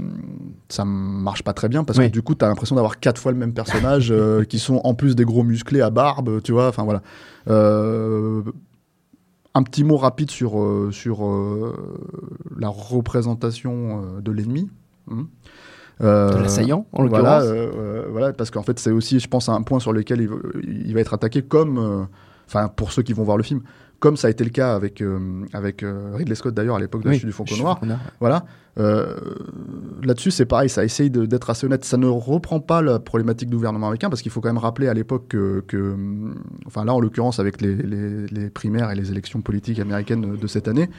ça 0.69 0.83
marche 0.85 1.41
pas 1.44 1.53
très 1.53 1.69
bien 1.69 1.83
parce 1.85 1.97
Oui. 1.99 2.07
que 2.07 2.11
du 2.11 2.21
coup, 2.21 2.35
tu 2.35 2.44
as 2.44 2.47
l'impression 2.49 2.75
d'avoir 2.75 2.99
quatre 2.99 3.19
fois 3.19 3.31
le 3.31 3.38
même 3.38 3.53
personnage 3.53 4.11
euh, 4.11 4.44
qui 4.49 4.59
sont 4.59 4.81
en 4.83 4.94
plus 4.94 5.15
des 5.15 5.23
gros 5.25 5.44
musclés 5.44 5.81
à 5.81 5.89
barbe, 5.89 6.41
tu 6.44 6.51
vois. 6.51 6.67
Enfin 6.67 6.83
voilà. 6.83 7.01
Euh, 7.49 8.41
un 9.53 9.63
petit 9.63 9.83
mot 9.83 9.97
rapide 9.97 10.29
sur, 10.29 10.61
euh, 10.61 10.89
sur 10.91 11.21
la 12.57 12.67
représentation 12.69 14.19
de 14.21 14.31
l'ennemi. 14.31 14.69
Euh, 16.01 16.35
De 16.38 16.41
l'assaillant, 16.44 16.85
en 16.91 17.07
voilà, 17.07 17.39
l'occurrence. 17.39 17.44
euh, 17.47 18.05
voilà, 18.11 18.33
parce 18.33 18.51
qu'en 18.51 18.61
fait, 18.61 18.77
c'est 18.77 18.91
aussi, 18.91 19.19
je 19.19 19.27
pense, 19.27 19.49
un 19.49 19.63
point 19.63 19.79
sur 19.79 19.94
lequel 19.94 20.21
il, 20.21 20.27
va- 20.27 20.35
il 20.63 20.94
va 20.94 20.99
être 20.99 21.13
attaqué, 21.15 21.41
comme, 21.41 22.07
enfin, 22.47 22.67
pour 22.67 22.91
ceux 22.91 23.01
qui 23.01 23.13
vont 23.13 23.23
voir 23.23 23.38
le 23.38 23.41
film, 23.44 23.61
comme 23.99 24.15
ça 24.17 24.27
a 24.27 24.31
été 24.31 24.44
le 24.44 24.49
cas 24.51 24.75
avec, 24.75 25.01
euh, 25.01 25.44
avec 25.53 25.81
euh, 25.83 26.11
Ridley 26.15 26.35
Scott 26.35 26.53
d'ailleurs 26.53 26.75
à 26.75 26.79
l'époque 26.79 27.01
de 27.01 27.07
la 27.07 27.11
Oui, 27.13 27.17
chute 27.19 27.25
du 27.27 27.31
Faucon 27.31 27.55
Noir. 27.57 27.81
Voilà. 28.19 28.45
Euh, 28.79 29.15
Là-dessus, 30.03 30.29
c'est 30.31 30.45
pareil, 30.45 30.69
ça 30.69 30.85
essaye 30.85 31.09
d'être 31.09 31.49
assez 31.49 31.65
honnête. 31.65 31.83
Ça 31.83 31.97
ne 31.97 32.05
reprend 32.07 32.59
pas 32.59 32.81
la 32.83 32.99
problématique 32.99 33.49
du 33.49 33.55
gouvernement 33.55 33.88
américain, 33.88 34.09
parce 34.09 34.21
qu'il 34.21 34.31
faut 34.31 34.39
quand 34.42 34.49
même 34.49 34.57
rappeler 34.59 34.87
à 34.87 34.94
l'époque 34.94 35.25
que, 35.30 35.63
que, 35.68 35.77
hum, 35.94 36.35
enfin 36.68 36.85
là, 36.85 36.94
en 36.94 36.99
l'occurrence, 36.99 37.39
avec 37.39 37.59
les, 37.61 37.75
les- 37.75 38.27
les 38.27 38.49
primaires 38.51 38.92
et 38.92 38.95
les 38.95 39.09
élections 39.11 39.42
politiques 39.42 39.80
américaines 39.80 40.35
de 40.37 40.47
cette 40.47 40.68
année, 40.68 40.89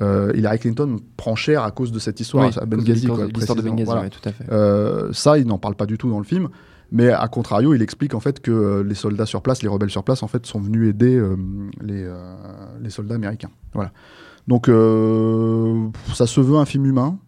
euh, 0.00 0.32
Hillary 0.34 0.58
Clinton 0.60 0.96
prend 1.18 1.34
cher 1.34 1.62
à 1.62 1.70
cause 1.72 1.92
de 1.92 1.98
cette 1.98 2.20
histoire 2.20 2.46
Oui, 2.46 2.52
à 2.58 2.64
Benghazi. 2.64 3.06
l'histoire 3.06 3.18
de-. 3.56 3.62
Benghazi, 3.62 3.84
Voilà. 3.84 4.00
ouais, 4.02 4.08
tout 4.10 4.26
à 4.26 4.32
fait. 4.32 4.44
Euh, 4.50 5.12
ça, 5.12 5.36
il 5.36 5.46
n'en 5.46 5.58
parle 5.58 5.74
pas 5.74 5.86
du 5.86 5.98
tout 5.98 6.08
dans 6.08 6.18
le 6.18 6.24
film. 6.24 6.48
Mais 6.92 7.10
à 7.10 7.26
contrario, 7.28 7.72
il 7.74 7.82
explique 7.82 8.14
en 8.14 8.20
fait 8.20 8.40
que 8.40 8.50
euh, 8.50 8.82
les 8.82 8.94
soldats 8.94 9.26
sur 9.26 9.42
place, 9.42 9.62
les 9.62 9.68
rebelles 9.68 9.90
sur 9.90 10.02
place, 10.02 10.22
en 10.22 10.28
fait, 10.28 10.44
sont 10.46 10.60
venus 10.60 10.88
aider 10.88 11.16
euh, 11.16 11.36
les, 11.80 12.02
euh, 12.04 12.34
les 12.80 12.90
soldats 12.90 13.14
américains. 13.14 13.50
Voilà. 13.74 13.92
Donc, 14.48 14.66
ça 16.14 16.26
se 16.26 16.40
veut 16.40 16.56
un 16.56 16.64
film 16.64 16.86
humain. 16.86 17.18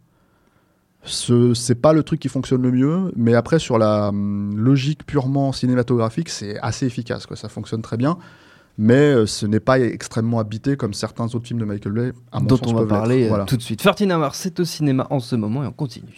Ce 1.05 1.53
c'est 1.55 1.75
pas 1.75 1.93
le 1.93 2.03
truc 2.05 2.21
qui 2.21 2.29
fonctionne 2.29 2.63
le 2.63 2.71
mieux, 2.71 3.13
mais 3.17 3.35
après 3.35 3.59
sur 3.59 3.77
la 3.77 4.09
hum, 4.11 4.57
logique 4.57 5.05
purement 5.05 5.53
cinématographique, 5.53 6.29
c'est 6.29 6.59
assez 6.61 6.87
efficace. 6.87 7.27
Quoi. 7.27 7.37
Ça 7.37 7.49
fonctionne 7.49 7.83
très 7.83 7.97
bien, 7.97 8.19
mais 8.79 8.95
euh, 9.13 9.27
ce 9.27 9.47
n'est 9.47 9.61
pas 9.61 9.81
extrêmement 9.81 10.39
habité 10.39 10.77
comme 10.77 10.95
certains 10.95 11.25
autres 11.25 11.47
films 11.47 11.59
de 11.59 11.65
Michael 11.65 11.93
Bay. 11.93 12.13
À 12.31 12.39
mon 12.39 12.47
dont 12.47 12.57
sens, 12.57 12.69
on 12.69 12.75
va 12.75 12.87
parler 12.87 13.27
Voilà. 13.29 13.45
tout 13.47 13.57
de 13.57 13.63
suite. 13.63 13.81
13 13.81 14.09
Hours, 14.13 14.35
c'est 14.35 14.61
au 14.61 14.65
cinéma 14.65 15.09
en 15.11 15.19
ce 15.19 15.35
moment 15.35 15.65
et 15.65 15.67
on 15.67 15.73
continue. 15.73 16.17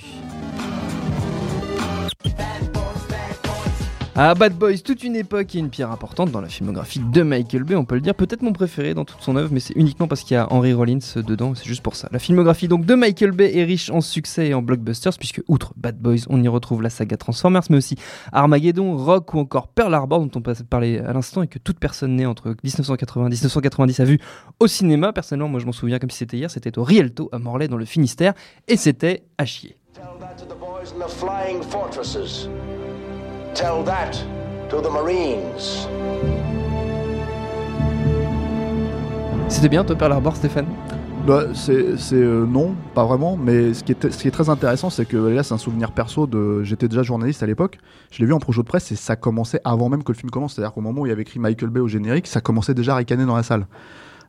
Ah, 4.16 4.33
Bad 4.37 4.56
Boys, 4.56 4.78
toute 4.85 5.02
une 5.02 5.16
époque 5.16 5.56
et 5.56 5.59
une 5.59 5.71
pierre 5.71 5.90
importante 5.90 6.30
dans 6.30 6.40
la 6.40 6.47
filmographie 6.47 7.00
de 7.00 7.23
Michael 7.23 7.64
Bay, 7.64 7.75
on 7.75 7.85
peut 7.85 7.97
le 7.97 8.00
dire. 8.00 8.14
Peut-être 8.14 8.42
mon 8.42 8.52
préféré 8.52 8.94
dans 8.94 9.04
toute 9.04 9.21
son 9.21 9.35
œuvre, 9.35 9.49
mais 9.50 9.59
c'est 9.59 9.75
uniquement 9.75 10.06
parce 10.06 10.23
qu'il 10.23 10.37
y 10.37 10.38
a 10.38 10.47
Henry 10.52 10.73
Rollins 10.73 11.00
dedans, 11.16 11.56
c'est 11.56 11.64
juste 11.64 11.83
pour 11.83 11.97
ça. 11.97 12.09
La 12.12 12.21
filmographie 12.21 12.68
donc 12.68 12.87
de 12.87 12.94
Michael 12.94 13.33
Bay 13.33 13.59
est 13.59 13.64
riche 13.64 13.90
en 13.90 14.00
succès 14.00 14.47
et 14.47 14.54
en 14.54 14.62
blockbusters, 14.62 15.18
puisque 15.18 15.42
outre 15.49 15.73
Bad 15.76 15.99
Boys, 15.99 16.28
on 16.28 16.40
y 16.40 16.47
retrouve 16.47 16.80
la 16.80 16.90
saga 16.90 17.16
Transformers, 17.16 17.64
mais 17.71 17.76
aussi 17.76 17.97
Armageddon, 18.30 18.97
Rock 18.97 19.35
ou 19.35 19.40
encore 19.40 19.66
Pearl 19.66 19.92
Harbor, 19.92 20.25
dont 20.25 20.30
on 20.37 20.64
parler 20.64 21.00
à 21.00 21.12
l'instant, 21.12 21.42
et 21.42 21.49
que 21.49 21.59
toute 21.59 21.80
personne 21.80 22.14
née 22.14 22.26
entre 22.26 22.54
1980 22.62 23.26
et 23.26 23.30
1990 23.30 23.99
a 23.99 24.04
vu 24.04 24.21
au 24.61 24.68
cinéma. 24.68 25.12
Personnellement, 25.12 25.49
moi 25.49 25.59
je 25.59 25.66
m'en 25.66 25.73
souviens 25.73 25.99
comme 25.99 26.11
si 26.11 26.18
c'était 26.18 26.37
hier, 26.37 26.52
c'était 26.52 26.78
au 26.78 26.85
Rialto 26.85 27.30
à 27.33 27.40
Morlaix 27.40 27.66
dans 27.66 27.76
le 27.76 27.85
Finistère, 27.85 28.35
et 28.68 28.76
c'était 28.76 29.25
à 29.38 29.44
chier. 29.44 29.76
Tell 33.54 33.84
that 33.84 34.11
to 34.68 34.80
the 34.80 34.90
Marines. 34.92 35.87
C'était 39.49 39.68
bien, 39.68 39.84
toi, 39.84 39.94
Pearl 39.94 40.11
Harbor, 40.11 40.34
Stéphane? 40.34 40.66
Bah, 41.25 41.44
c'est 41.54 41.96
c'est, 41.96 42.16
euh, 42.16 42.46
non, 42.46 42.75
pas 42.94 43.04
vraiment. 43.04 43.37
Mais 43.37 43.73
ce 43.73 43.84
qui 43.84 43.92
est, 43.92 44.11
ce 44.11 44.18
qui 44.18 44.26
est 44.26 44.32
très 44.32 44.50
intéressant, 44.50 44.90
c'est 44.90 45.04
que 45.04 45.16
là, 45.16 45.44
c'est 45.44 45.54
un 45.54 45.58
souvenir 45.58 45.92
perso 45.92 46.26
de. 46.26 46.64
J'étais 46.64 46.88
déjà 46.88 47.04
journaliste 47.04 47.44
à 47.44 47.46
l'époque. 47.46 47.78
Je 48.11 48.18
l'ai 48.18 48.26
vu 48.26 48.32
en 48.32 48.40
projet 48.40 48.61
de 48.61 48.66
presse 48.66 48.90
et 48.90 48.96
ça 48.96 49.14
commençait 49.14 49.61
avant 49.64 49.88
même 49.88 50.02
que 50.02 50.11
le 50.11 50.18
film 50.18 50.30
commence. 50.30 50.54
C'est-à-dire 50.54 50.73
qu'au 50.73 50.80
moment 50.80 51.02
où 51.02 51.06
il 51.06 51.11
y 51.11 51.12
avait 51.12 51.23
écrit 51.23 51.38
Michael 51.38 51.70
Bay 51.70 51.78
au 51.78 51.88
générique, 51.88 52.26
ça 52.26 52.40
commençait 52.40 52.75
déjà 52.75 52.94
à 52.94 52.96
ricaner 52.96 53.25
dans 53.25 53.37
la 53.37 53.44
salle. 53.44 53.66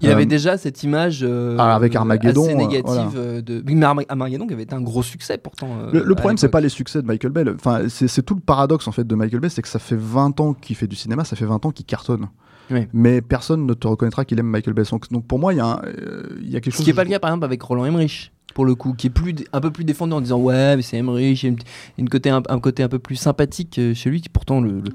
Il 0.02 0.08
y 0.08 0.10
Euh, 0.10 0.14
avait 0.14 0.26
déjà 0.26 0.58
cette 0.58 0.84
image 0.84 1.20
euh, 1.24 1.56
ah, 1.60 1.74
avec 1.76 1.96
Armageddon, 1.96 2.44
assez 2.44 2.54
euh, 2.54 2.58
négative 2.58 3.10
voilà. 3.14 3.42
de 3.42 3.64
mais 3.66 3.86
Arma- 3.86 4.04
Armageddon 4.10 4.46
qui 4.48 4.54
avait 4.54 4.64
été 4.64 4.76
un 4.76 4.82
gros 4.82 5.04
succès 5.04 5.38
pourtant. 5.38 5.70
Le, 5.94 6.04
le 6.04 6.16
problème, 6.16 6.38
c'est 6.38 6.50
pas 6.50 6.62
les 6.62 6.70
succès 6.70 7.02
de 7.02 7.08
Michael 7.08 7.32
Bay. 7.32 7.44
Enfin, 7.56 7.84
c'est 7.88 8.22
tout 8.26 8.36
le 8.36 8.42
paradoxe 8.42 8.88
en 8.88 8.92
fait 8.92 9.06
de 9.08 9.16
Michael 9.16 9.40
Bay, 9.40 9.50
c'est 9.50 9.62
que 9.62 9.68
ça 9.70 9.80
fait 9.80 9.96
20 9.98 10.40
ans 10.42 10.54
qu'il 10.54 10.76
fait 10.76 10.88
du 10.88 10.96
cinéma, 10.96 11.24
ça 11.24 11.36
fait 11.36 11.46
20 11.46 11.66
ans 11.66 11.72
qu'il 11.72 11.86
cartonne. 11.86 12.28
Oui. 12.72 12.88
Mais 12.94 13.22
personne 13.22 13.66
ne 13.66 13.74
te 13.74 13.88
reconnaîtra 13.88 14.26
qu'il 14.26 14.40
aime 14.40 14.48
Michael 14.48 14.74
Bay. 14.74 14.84
Donc, 15.12 15.28
pour 15.28 15.38
moi, 15.40 15.54
il 15.54 15.58
y, 15.58 15.60
a 15.60 15.66
un- 15.66 15.82
euh, 15.86 16.24
il 16.42 16.50
y 16.50 16.56
a 16.58 16.62
quelque 16.62 16.74
Ce 16.74 16.78
chose. 16.78 16.84
qui 16.86 16.90
n'est 16.90 16.96
pas 16.96 17.04
le 17.04 17.10
cas 17.12 17.20
par 17.20 17.30
exemple 17.30 17.46
avec 17.46 17.62
Roland 17.62 17.86
Emmerich 17.86 18.34
pour 18.56 18.66
le 18.66 18.74
coup, 18.74 18.94
qui 18.94 19.08
est 19.08 19.10
plus 19.12 19.36
un 19.54 19.62
peu 19.62 19.70
plus 19.70 19.84
défendu 19.84 20.14
en 20.14 20.22
disant 20.22 20.40
ouais 20.40 20.76
mais 20.78 20.82
c'est 20.82 20.98
Emmerich, 20.98 21.44
il 21.44 21.52
y 21.52 21.54
a 21.54 21.56
une, 22.00 22.10
côté 22.10 22.30
un, 22.32 22.42
un 22.50 22.60
côté 22.60 22.82
un 22.82 22.88
peu 22.90 22.98
plus 23.00 23.18
sympathique 23.18 23.78
euh, 23.78 23.94
chez 23.94 24.10
lui 24.10 24.22
qui 24.22 24.30
pourtant 24.30 24.62
le, 24.62 24.82
le, 24.82 24.92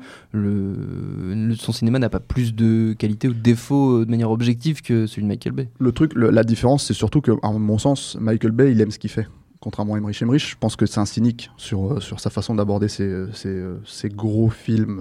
le- 0.54 1.34
le- 1.34 1.54
son 1.54 1.70
cinéma 1.72 1.98
n'a 1.98 2.08
pas 2.08 2.20
plus 2.20 2.54
de 2.54 2.94
qualité 2.98 3.28
ou 3.28 3.34
de 3.34 3.38
défaut 3.40 3.98
euh, 3.98 4.04
de 4.06 4.10
manière 4.10 4.30
objective 4.30 4.80
que 4.82 5.06
celui 5.06 5.22
de 5.22 5.28
Michael 5.28 5.52
Bay. 5.52 5.68
Le 5.78 5.92
truc, 5.92 6.12
le- 6.14 6.30
la 6.30 6.42
différence, 6.42 6.84
c'est 6.86 6.94
surtout 6.94 7.20
que, 7.20 7.32
à 7.42 7.52
mon 7.52 7.78
sens, 7.78 8.16
Michael 8.20 8.52
Bay, 8.52 8.72
il 8.72 8.80
aime 8.80 8.90
ce 8.90 8.98
qu'il 8.98 9.10
fait. 9.10 9.28
Contrairement 9.60 9.94
à 9.94 9.98
Emmerich. 9.98 10.22
Emmerich, 10.22 10.48
je 10.52 10.56
pense 10.58 10.74
que 10.74 10.86
c'est 10.86 11.00
un 11.00 11.04
cynique 11.04 11.50
sur, 11.58 11.92
euh, 11.92 12.00
sur 12.00 12.18
sa 12.18 12.30
façon 12.30 12.54
d'aborder 12.54 12.88
ces, 12.88 13.26
ces, 13.34 13.62
ces 13.84 14.08
gros 14.08 14.48
films 14.48 15.00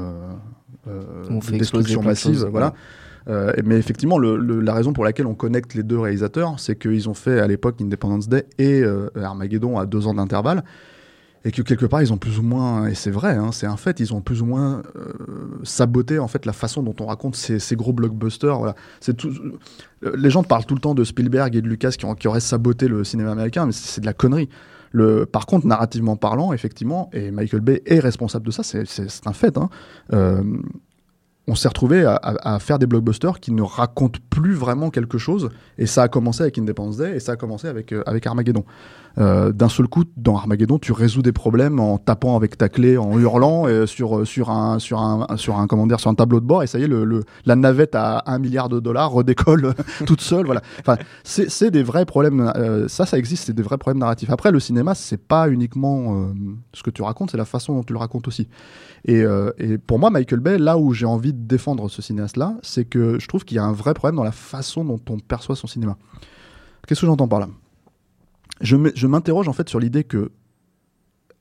euh, 0.87 1.23
de 1.29 1.57
destruction 1.57 2.03
massive. 2.03 2.43
voilà. 2.51 2.73
Euh, 3.29 3.53
mais 3.63 3.77
effectivement, 3.77 4.17
la 4.17 4.73
raison 4.73 4.93
pour 4.93 5.03
laquelle 5.03 5.27
on 5.27 5.35
connecte 5.35 5.75
les 5.75 5.83
deux 5.83 5.99
réalisateurs, 5.99 6.59
c'est 6.59 6.77
qu'ils 6.77 7.09
ont 7.09 7.13
fait 7.13 7.39
à 7.39 7.47
l'époque 7.47 7.79
Independence 7.81 8.27
Day 8.27 8.45
et 8.57 8.81
euh, 8.81 9.09
Armageddon 9.15 9.77
à 9.77 9.85
deux 9.85 10.07
ans 10.07 10.13
d'intervalle. 10.13 10.63
Et 11.45 11.51
que 11.51 11.61
quelque 11.61 11.85
part, 11.85 12.01
ils 12.01 12.11
ont 12.11 12.17
plus 12.17 12.37
ou 12.37 12.41
moins, 12.43 12.87
et 12.87 12.95
c'est 12.95 13.11
vrai, 13.11 13.35
hein, 13.35 13.51
c'est 13.53 13.65
un 13.65 13.77
fait, 13.77 14.01
ils 14.01 14.13
ont 14.13 14.19
plus 14.19 14.41
ou 14.41 14.45
moins 14.45 14.81
euh, 14.97 15.13
saboté 15.63 16.19
en 16.19 16.27
fait 16.27 16.45
la 16.45 16.51
façon 16.51 16.83
dont 16.83 16.95
on 16.99 17.05
raconte 17.05 17.37
ces, 17.37 17.75
gros 17.77 17.93
blockbusters. 17.93 18.73
Les 20.01 20.29
gens 20.29 20.43
parlent 20.43 20.65
tout 20.65 20.75
le 20.75 20.81
temps 20.81 20.95
de 20.95 21.05
Spielberg 21.05 21.55
et 21.55 21.61
de 21.61 21.67
Lucas 21.67 21.91
qui, 21.91 22.27
auraient 22.27 22.41
saboté 22.41 22.89
le 22.89 23.05
cinéma 23.05 23.31
américain, 23.31 23.65
mais 23.65 23.71
c'est 23.71 24.01
de 24.01 24.05
la 24.05 24.13
connerie. 24.13 24.49
Par 25.31 25.45
contre, 25.45 25.65
narrativement 25.65 26.17
parlant, 26.17 26.51
effectivement, 26.51 27.09
et 27.13 27.31
Michael 27.31 27.61
Bay 27.61 27.83
est 27.85 27.99
responsable 27.99 28.45
de 28.45 28.51
ça, 28.51 28.63
c'est- 28.63 29.25
un 29.25 29.33
fait. 29.33 29.57
hein, 29.57 29.69
on 31.49 31.55
s'est 31.55 31.67
retrouvé 31.67 32.05
à, 32.05 32.59
faire 32.59 32.77
des 32.77 32.85
blockbusters 32.85 33.39
qui 33.39 33.51
ne 33.51 33.63
racontent 33.63 34.19
plus 34.29 34.53
vraiment 34.53 34.91
quelque 34.91 35.17
chose, 35.17 35.49
et 35.77 35.87
ça 35.87 36.03
a 36.03 36.07
commencé 36.07 36.43
avec 36.43 36.57
Independence 36.57 36.97
Day, 36.97 37.15
et 37.15 37.19
ça 37.19 37.33
a 37.33 37.35
commencé 37.35 37.67
avec, 37.67 37.91
euh, 37.91 38.03
Armageddon. 38.25 38.63
Euh, 39.17 39.51
D'un 39.51 39.67
seul 39.67 39.87
coup, 39.87 40.03
dans 40.15 40.37
Armageddon, 40.37 40.77
tu 40.77 40.91
résous 40.91 41.23
des 41.23 41.31
problèmes 41.31 41.79
en 41.79 41.97
tapant 41.97 42.35
avec 42.35 42.57
ta 42.57 42.69
clé, 42.69 42.97
en 42.97 43.17
hurlant 43.19 43.65
euh, 43.67 43.87
sur, 43.87 44.25
sur, 44.27 44.51
un, 44.51 44.77
sur, 44.77 44.99
un, 44.99 45.25
sur, 45.37 45.57
un, 45.57 45.67
sur 45.97 46.09
un 46.09 46.15
tableau 46.15 46.39
de 46.39 46.45
bord, 46.45 46.61
et 46.61 46.67
ça 46.67 46.77
y 46.77 46.83
est, 46.83 46.89
la 47.45 47.55
navette 47.55 47.95
à 47.95 48.23
un 48.27 48.37
milliard 48.37 48.69
de 48.69 48.79
dollars 48.79 49.11
redécolle 49.11 49.73
toute 50.05 50.21
seule. 50.21 50.45
Voilà. 50.45 50.61
Enfin, 50.79 50.97
c'est 51.23 51.71
des 51.71 51.83
vrais 51.83 52.05
problèmes. 52.05 52.53
ça, 52.87 53.07
ça 53.07 53.17
existe, 53.17 53.47
c'est 53.47 53.53
des 53.53 53.63
vrais 53.63 53.79
problèmes 53.79 53.99
narratifs. 53.99 54.29
Après, 54.29 54.51
le 54.51 54.59
cinéma, 54.59 54.93
c'est 54.93 55.17
pas 55.17 55.49
uniquement 55.49 56.31
ce 56.73 56.83
que 56.83 56.91
tu 56.91 57.01
racontes, 57.01 57.31
c'est 57.31 57.37
la 57.37 57.45
façon 57.45 57.73
dont 57.73 57.83
tu 57.83 57.93
le 57.93 57.99
racontes 57.99 58.27
aussi. 58.27 58.47
Et, 59.05 59.21
euh, 59.21 59.51
et 59.57 59.77
pour 59.77 59.99
moi, 59.99 60.09
Michael 60.09 60.39
Bay, 60.39 60.57
là 60.57 60.77
où 60.77 60.93
j'ai 60.93 61.05
envie 61.05 61.33
de 61.33 61.39
défendre 61.39 61.89
ce 61.89 62.01
cinéaste-là, 62.01 62.57
c'est 62.61 62.85
que 62.85 63.19
je 63.19 63.27
trouve 63.27 63.45
qu'il 63.45 63.55
y 63.55 63.59
a 63.59 63.63
un 63.63 63.71
vrai 63.71 63.93
problème 63.93 64.15
dans 64.15 64.23
la 64.23 64.31
façon 64.31 64.83
dont 64.83 64.99
on 65.09 65.19
perçoit 65.19 65.55
son 65.55 65.67
cinéma. 65.67 65.97
Qu'est-ce 66.87 67.01
que 67.01 67.07
j'entends 67.07 67.27
par 67.27 67.39
là? 67.39 67.49
Je 68.61 69.07
m'interroge 69.07 69.47
en 69.47 69.53
fait 69.53 69.69
sur 69.69 69.79
l'idée 69.79 70.03
que 70.03 70.31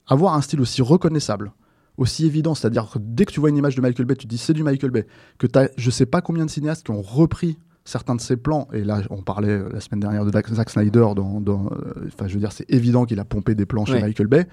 avoir 0.06 0.34
un 0.34 0.40
style 0.40 0.60
aussi 0.60 0.82
reconnaissable, 0.82 1.52
aussi 1.96 2.26
évident, 2.26 2.54
c'est-à-dire 2.54 2.88
que 2.92 2.98
dès 3.00 3.24
que 3.24 3.32
tu 3.32 3.40
vois 3.40 3.50
une 3.50 3.56
image 3.56 3.74
de 3.74 3.80
Michael 3.80 4.06
Bay, 4.06 4.14
tu 4.14 4.26
dis 4.26 4.38
c'est 4.38 4.52
du 4.52 4.62
Michael 4.62 4.90
Bay, 4.90 5.06
que 5.38 5.46
as 5.58 5.68
je 5.76 5.90
sais 5.90 6.06
pas 6.06 6.20
combien 6.20 6.46
de 6.46 6.50
cinéastes 6.50 6.86
qui 6.86 6.92
ont 6.92 7.02
repris 7.02 7.58
certains 7.88 8.14
de 8.14 8.20
ses 8.20 8.36
plans, 8.36 8.68
et 8.72 8.84
là 8.84 9.00
on 9.10 9.22
parlait 9.22 9.58
la 9.72 9.80
semaine 9.80 10.00
dernière 10.00 10.24
de 10.24 10.30
Zack 10.32 10.70
Snyder, 10.70 11.06
dans, 11.16 11.40
dans, 11.40 11.66
euh, 11.72 12.08
je 12.26 12.34
veux 12.34 12.40
dire 12.40 12.52
c'est 12.52 12.70
évident 12.70 13.04
qu'il 13.06 13.18
a 13.18 13.24
pompé 13.24 13.54
des 13.54 13.66
plans 13.66 13.84
chez 13.84 13.94
Ouais. 13.94 14.02
Michael 14.02 14.26
Bay, 14.28 14.46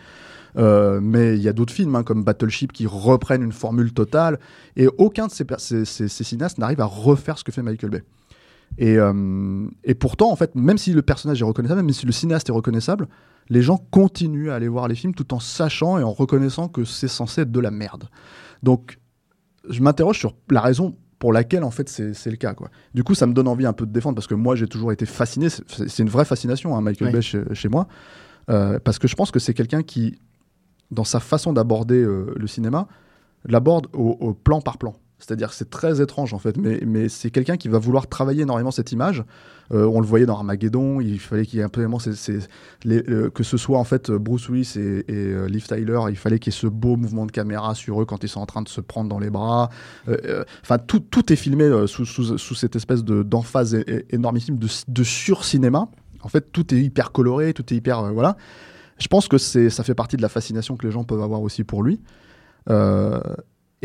Euh, 0.58 1.02
mais 1.02 1.36
il 1.36 1.42
y 1.44 1.50
a 1.50 1.54
d'autres 1.54 1.74
films 1.74 1.96
hein, 1.98 2.04
comme 2.04 2.24
Battleship 2.24 2.72
qui 2.72 2.88
reprennent 2.88 3.44
une 3.44 3.52
formule 3.52 3.92
totale, 3.92 4.40
et 4.78 4.88
aucun 4.98 5.28
de 5.28 5.32
ces, 5.32 5.44
per- 5.44 5.56
ces, 5.60 5.84
ces- 5.84 6.08
ces 6.08 6.24
cinéastes 6.24 6.58
n'arrive 6.60 6.80
à 6.80 6.86
refaire 6.86 7.38
ce 7.38 7.44
que 7.44 7.52
fait 7.52 7.62
Michael 7.62 7.90
Bay. 7.90 8.04
Et, 8.78 8.98
euh, 8.98 9.68
et 9.84 9.96
pourtant, 9.96 10.32
en 10.32 10.38
fait, 10.38 10.56
même 10.56 10.78
si 10.78 10.94
le 10.94 11.02
personnage 11.02 11.42
est 11.42 11.46
reconnaissable, 11.46 11.82
même 11.82 11.94
si 11.94 12.06
le 12.06 12.14
cinéaste 12.14 12.48
est 12.48 12.54
reconnaissable, 12.54 13.08
les 13.50 13.62
gens 13.62 13.78
continuent 13.92 14.50
à 14.50 14.56
aller 14.56 14.70
voir 14.70 14.88
les 14.88 14.96
films 14.96 15.14
tout 15.14 15.34
en 15.34 15.40
sachant 15.42 15.98
et 16.00 16.04
en 16.04 16.14
reconnaissant 16.14 16.70
que 16.70 16.86
c'est 16.86 17.10
censé 17.10 17.42
être 17.42 17.52
de 17.52 17.60
la 17.60 17.70
merde. 17.72 18.06
Donc, 18.64 18.98
je 19.70 19.82
m'interroge 19.82 20.20
sur 20.20 20.36
la 20.50 20.62
raison 20.62 20.96
pour 21.20 21.32
laquelle, 21.34 21.64
en 21.64 21.72
fait, 21.72 21.90
c'est 21.90 22.30
le 22.30 22.36
cas. 22.36 22.54
Quoi. 22.54 22.70
Du 22.94 23.04
coup, 23.04 23.16
ça 23.16 23.26
me 23.26 23.34
donne 23.34 23.48
envie 23.48 23.66
un 23.66 23.74
peu 23.74 23.86
de 23.86 23.92
défendre 23.92 24.16
parce 24.16 24.28
que 24.28 24.36
moi, 24.36 24.56
j'ai 24.56 24.68
toujours 24.68 24.92
été 24.92 25.06
fasciné. 25.06 25.50
C'est 25.50 25.64
c'est 25.90 26.04
une 26.04 26.10
vraie 26.10 26.26
fascination, 26.26 26.76
hein, 26.76 26.82
Michael 26.82 27.08
Oui. 27.08 27.14
Bay 27.14 27.22
chez, 27.22 27.42
chez 27.54 27.70
moi. 27.70 27.88
Euh, 28.50 28.80
parce 28.80 29.00
que 29.00 29.08
je 29.08 29.16
pense 29.16 29.32
que 29.32 29.40
c'est 29.40 29.54
quelqu'un 29.54 29.82
qui, 29.82 30.20
dans 30.92 31.04
sa 31.04 31.20
façon 31.20 31.54
d'aborder 31.54 32.02
euh, 32.04 32.34
le 32.36 32.48
cinéma, 32.48 32.88
l'aborde 33.46 33.88
au, 33.94 34.18
au 34.20 34.34
plan 34.34 34.62
par 34.62 34.78
plan. 34.78 34.94
C'est-à-dire 35.26 35.54
c'est 35.54 35.70
très 35.70 36.02
étrange 36.02 36.34
en 36.34 36.40
fait, 36.40 36.56
mais, 36.58 36.82
mais 36.86 37.10
c'est 37.10 37.32
quelqu'un 37.32 37.58
qui 37.58 37.68
va 37.68 37.80
vouloir 37.80 38.08
travailler 38.08 38.44
énormément 38.44 38.70
cette 38.72 38.92
image. 38.92 39.24
Euh, 39.74 39.86
on 39.86 40.00
le 40.00 40.06
voyait 40.06 40.28
dans 40.28 40.36
Armageddon, 40.36 41.02
il 41.02 41.20
fallait 41.20 41.48
qu'il 41.48 41.58
y 41.58 41.62
ait 41.62 41.66
absolument 41.66 41.98
ces- 41.98 42.12
que 42.84 43.44
ce 43.44 43.58
soit 43.58 43.80
en 43.80 43.84
fait 43.84 44.12
Bruce 44.12 44.48
Willis 44.50 44.74
et, 44.76 45.00
et, 45.08 45.34
euh, 45.34 45.48
Liv 45.48 45.66
Tyler, 45.66 46.00
il 46.10 46.16
fallait 46.16 46.38
qu'il 46.38 46.54
y 46.54 46.56
ait 46.56 46.60
ce 46.60 46.68
beau 46.68 46.96
mouvement 46.96 47.26
de 47.26 47.32
caméra 47.32 47.74
sur 47.74 48.00
eux 48.00 48.06
quand 48.06 48.24
ils 48.24 48.28
sont 48.30 48.40
en 48.42 48.46
train 48.46 48.62
de 48.62 48.70
se 48.70 48.82
prendre 48.82 49.10
dans 49.10 49.18
les 49.20 49.32
bras. 49.32 49.70
Euh, 50.08 50.44
Enfin, 50.62 50.78
tout, 50.78 51.00
tout 51.00 51.34
est 51.34 51.36
filmé 51.36 51.70
sous, 51.88 52.06
sous, 52.06 52.38
sous 52.38 52.56
cette 52.56 52.76
espèce 52.76 53.04
de- 53.04 53.24
d'emphase 53.24 53.76
énormissime 54.12 54.58
de, 54.58 54.68
de 54.88 55.04
sur-cinéma. 55.04 55.88
En 56.22 56.28
fait, 56.28 56.52
tout 56.52 56.74
est 56.74 56.80
hyper 56.82 57.12
coloré, 57.12 57.54
tout 57.54 57.74
est 57.74 57.78
hyper. 57.78 58.14
voilà. 58.14 58.38
Je 59.00 59.08
pense 59.08 59.28
que 59.28 59.38
ça 59.40 59.84
fait 59.84 59.96
partie 59.96 60.16
de 60.18 60.22
la 60.22 60.30
fascination 60.30 60.78
que 60.78 60.86
les 60.86 60.92
gens 60.92 61.04
peuvent 61.04 61.22
avoir 61.24 61.42
aussi 61.42 61.64
pour 61.64 61.82
lui. 61.82 62.00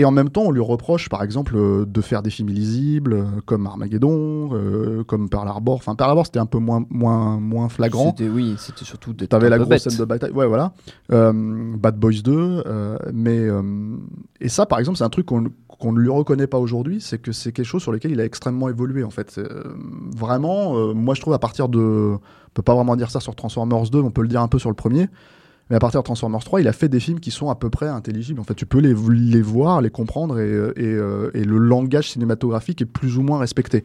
Et 0.01 0.05
en 0.07 0.13
même 0.13 0.31
temps, 0.31 0.45
on 0.45 0.51
lui 0.51 0.63
reproche, 0.63 1.11
par 1.11 1.23
exemple, 1.23 1.55
euh, 1.59 1.85
de 1.85 2.01
faire 2.01 2.23
des 2.23 2.31
films 2.31 2.49
illisibles, 2.49 3.13
euh, 3.13 3.25
comme 3.45 3.67
Armageddon, 3.67 4.49
euh, 4.55 5.05
comme 5.05 5.29
Pearl 5.29 5.47
Harbor. 5.47 5.75
Enfin, 5.75 5.95
Pearl 5.95 6.09
Harbor, 6.09 6.25
c'était 6.25 6.39
un 6.39 6.47
peu 6.47 6.57
moins, 6.57 6.87
moins, 6.89 7.39
moins 7.39 7.69
flagrant. 7.69 8.15
C'était 8.17 8.31
oui, 8.31 8.55
c'était 8.57 8.87
surtout 8.87 9.13
d'être 9.13 9.29
T'avais 9.29 9.51
la 9.51 9.59
grosse 9.59 9.69
bête. 9.69 9.81
scène 9.81 9.99
de 9.99 10.05
bataille. 10.07 10.31
Ouais, 10.31 10.47
voilà. 10.47 10.73
Euh, 11.13 11.33
Bad 11.77 11.99
Boys 11.99 12.23
2. 12.25 12.33
euh, 12.65 12.97
mais, 13.13 13.47
et 14.41 14.49
ça, 14.49 14.65
par 14.65 14.79
exemple, 14.79 14.97
c'est 14.97 15.05
un 15.05 15.11
truc 15.11 15.27
qu'on 15.27 15.51
qu'on 15.79 15.93
ne 15.93 16.01
lui 16.01 16.09
reconnaît 16.09 16.47
pas 16.47 16.59
aujourd'hui. 16.59 17.03
C'est 17.03 17.19
que 17.21 17.33
c'est 17.33 17.53
quelque 17.53 17.67
chose 17.67 17.83
sur 17.83 17.93
lequel 17.93 18.11
il 18.13 18.21
a 18.23 18.25
extrêmement 18.25 18.71
évolué, 18.71 19.05
en 19.05 19.11
fait. 19.11 19.39
Vraiment, 20.17 20.95
moi, 20.95 21.15
je 21.15 21.21
trouve 21.21 21.35
à 21.35 21.39
partir 21.39 21.69
de. 21.69 21.79
On 21.79 22.53
peut 22.55 22.63
pas 22.63 22.75
vraiment 22.75 22.97
dire 22.97 23.11
ça 23.11 23.21
sur 23.21 23.35
Transformers 23.35 23.91
2, 23.91 24.01
mais 24.01 24.09
on 24.09 24.11
peut 24.11 24.23
le 24.23 24.29
dire 24.29 24.41
un 24.41 24.49
peu 24.49 24.59
sur 24.59 24.71
le 24.71 24.75
premier. 24.77 25.09
Mais 25.71 25.77
à 25.77 25.79
partir 25.79 26.01
de 26.01 26.05
Transformers 26.05 26.43
3, 26.43 26.61
il 26.61 26.69
a 26.69 26.73
fait 26.73 26.89
des 26.89 26.99
films 26.99 27.21
qui 27.21 27.31
sont 27.31 27.49
à 27.49 27.55
peu 27.55 27.71
près 27.71 27.87
intelligibles. 27.87 28.41
En 28.41 28.45
fait, 28.45 28.55
tu 28.55 28.67
peux 28.67 28.81
les, 28.81 28.93
les 28.93 29.43
voir, 29.43 29.81
les 29.81 29.91
comprendre, 29.91 30.41
et, 30.41 30.53
euh, 30.53 30.75
euh, 30.77 31.31
et 31.33 31.45
le 31.45 31.59
langage 31.59 32.11
cinématographique 32.11 32.83
est 32.83 32.87
plus 32.87 33.17
ou 33.17 33.23
moins 33.23 33.39
respecté. 33.39 33.85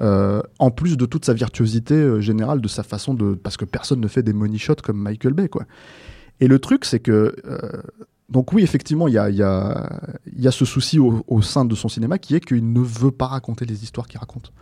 Euh, 0.00 0.42
en 0.58 0.70
plus 0.70 0.96
de 0.96 1.06
toute 1.06 1.24
sa 1.24 1.32
virtuosité 1.32 2.20
générale, 2.20 2.60
de 2.60 2.68
sa 2.68 2.82
façon 2.82 3.14
de. 3.14 3.34
Parce 3.34 3.56
que 3.56 3.64
personne 3.64 4.00
ne 4.00 4.08
fait 4.08 4.22
des 4.22 4.34
money 4.34 4.58
shots 4.58 4.76
comme 4.82 4.98
Michael 4.98 5.32
Bay, 5.32 5.48
quoi. 5.48 5.64
Et 6.40 6.48
le 6.48 6.58
truc, 6.58 6.84
c'est 6.84 7.00
que. 7.00 7.34
donc, 8.28 8.52
oui, 8.52 8.62
effectivement, 8.62 9.08
il 9.08 9.14
y 9.14 9.18
a, 9.18 9.30
y, 9.30 9.42
a, 9.42 10.00
y 10.36 10.46
a 10.46 10.50
ce 10.50 10.66
souci 10.66 10.98
au 10.98 11.42
sein 11.42 11.64
de 11.64 11.74
son 11.74 11.88
cinéma 11.88 12.18
qui 12.18 12.34
est 12.34 12.40
qu'il 12.40 12.72
ne 12.72 12.80
veut 12.80 13.10
pas 13.10 13.26
raconter 13.26 13.64
les 13.64 13.84
histoires 13.84 14.06
qu'il 14.06 14.20
raconte. 14.20 14.52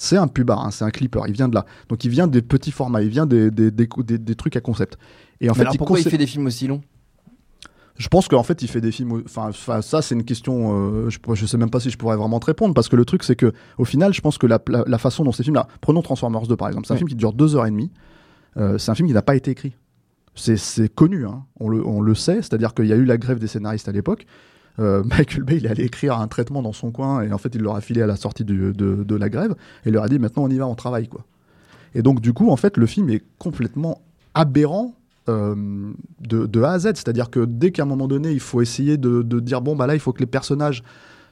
C'est 0.00 0.16
un 0.16 0.28
pubard, 0.28 0.64
hein, 0.64 0.70
c'est 0.70 0.84
un 0.84 0.90
clipper, 0.90 1.20
il 1.26 1.32
vient 1.34 1.48
de 1.48 1.54
là. 1.56 1.66
Donc, 1.88 2.04
il 2.04 2.10
vient 2.10 2.26
des 2.28 2.40
petits 2.40 2.70
formats, 2.70 3.02
il 3.02 3.08
vient 3.10 3.26
des, 3.26 3.50
des, 3.50 3.70
des, 3.72 4.34
trucs 4.36 4.56
à 4.56 4.60
concept. 4.60 4.96
Et 5.40 5.50
en 5.50 5.52
Mais 5.52 5.56
fait, 5.56 5.60
alors 5.62 5.74
il 5.74 5.78
pourquoi 5.78 5.98
il 5.98 6.08
fait 6.08 6.16
des 6.16 6.26
films 6.26 6.46
aussi 6.46 6.68
longs? 6.68 6.80
Je 7.96 8.06
pense 8.06 8.28
qu'en 8.28 8.44
fait, 8.44 8.62
il 8.62 8.68
fait 8.68 8.80
des 8.80 8.92
films. 8.92 9.24
Enfin, 9.24 9.50
ça, 9.82 10.02
c'est 10.02 10.14
une 10.14 10.22
question. 10.22 11.04
euh, 11.06 11.10
je, 11.10 11.18
je 11.34 11.46
sais 11.46 11.56
même 11.58 11.68
pas 11.70 11.80
si 11.80 11.90
je 11.90 11.98
pourrais 11.98 12.16
vraiment 12.16 12.38
te 12.38 12.46
répondre 12.46 12.72
parce 12.72 12.88
que 12.88 12.94
le 12.94 13.04
truc, 13.04 13.24
c'est 13.24 13.34
que 13.34 13.52
au 13.76 13.84
final, 13.84 14.14
je 14.14 14.20
pense 14.20 14.38
que 14.38 14.46
la, 14.46 14.60
la- 14.68 14.84
la 14.86 14.98
façon 14.98 15.24
dont 15.24 15.32
ces 15.32 15.42
films-là. 15.42 15.66
Prenons 15.80 16.00
Transformers 16.00 16.46
2 16.46 16.56
par 16.56 16.68
exemple. 16.68 16.86
C'est 16.86 16.92
un 16.92 16.94
Ouais. 16.94 16.98
film 16.98 17.08
qui 17.08 17.16
dure 17.16 17.32
deux 17.32 17.56
heures 17.56 17.66
et 17.66 17.70
demie. 17.72 17.90
Euh, 18.56 18.78
c'est 18.78 18.92
un 18.92 18.94
film 18.94 19.08
qui 19.08 19.14
n'a 19.14 19.22
pas 19.22 19.34
été 19.34 19.50
écrit. 19.50 19.74
C'est- 20.36 20.56
C'est 20.56 20.88
connu, 20.88 21.26
hein. 21.26 21.42
on, 21.58 21.68
le, 21.68 21.84
on 21.84 22.00
le 22.00 22.14
sait. 22.14 22.36
C'est-à-dire 22.36 22.72
qu'il 22.72 22.86
y 22.86 22.92
a 22.92 22.96
eu 22.96 23.04
la 23.04 23.16
grève 23.18 23.40
des 23.40 23.48
scénaristes 23.48 23.88
à 23.88 23.92
l'époque. 23.92 24.26
Euh, 24.78 25.02
Michael 25.18 25.42
Bay, 25.44 25.56
il 25.58 25.66
allait 25.66 25.84
écrire 25.84 26.18
un 26.18 26.28
traitement 26.28 26.62
dans 26.62 26.72
son 26.72 26.90
coin 26.90 27.22
et 27.22 27.32
en 27.32 27.38
fait, 27.38 27.54
il 27.54 27.62
leur 27.62 27.76
a 27.76 27.80
filé 27.80 28.02
à 28.02 28.06
la 28.06 28.16
sortie 28.16 28.44
de, 28.44 29.14
la 29.14 29.28
grève 29.28 29.52
et 29.84 29.88
il 29.88 29.92
leur 29.92 30.04
a 30.04 30.08
dit 30.08 30.18
maintenant 30.18 30.44
on 30.44 30.48
y 30.48 30.58
va, 30.58 30.66
on 30.66 30.74
travaille 30.74 31.08
quoi. 31.08 31.24
Et 31.94 32.02
donc, 32.02 32.20
du 32.20 32.32
coup, 32.32 32.50
en 32.50 32.56
fait, 32.56 32.76
le 32.76 32.86
film 32.86 33.08
est 33.10 33.22
complètement 33.38 34.02
aberrant 34.34 34.94
euh, 35.28 35.54
de, 36.20 36.46
de 36.46 36.62
A 36.62 36.72
à 36.72 36.78
Z. 36.78 36.84
C'est-à-dire 36.94 37.30
que 37.30 37.44
dès 37.44 37.72
qu'à 37.72 37.82
un 37.82 37.86
moment 37.86 38.08
donné, 38.08 38.30
il 38.30 38.40
faut 38.40 38.60
essayer 38.60 38.98
de, 38.98 39.22
de 39.22 39.40
dire 39.40 39.62
bon, 39.62 39.74
bah 39.74 39.86
là, 39.86 39.94
il 39.94 40.00
faut 40.00 40.12
que 40.12 40.20
les 40.20 40.26
personnages 40.26 40.82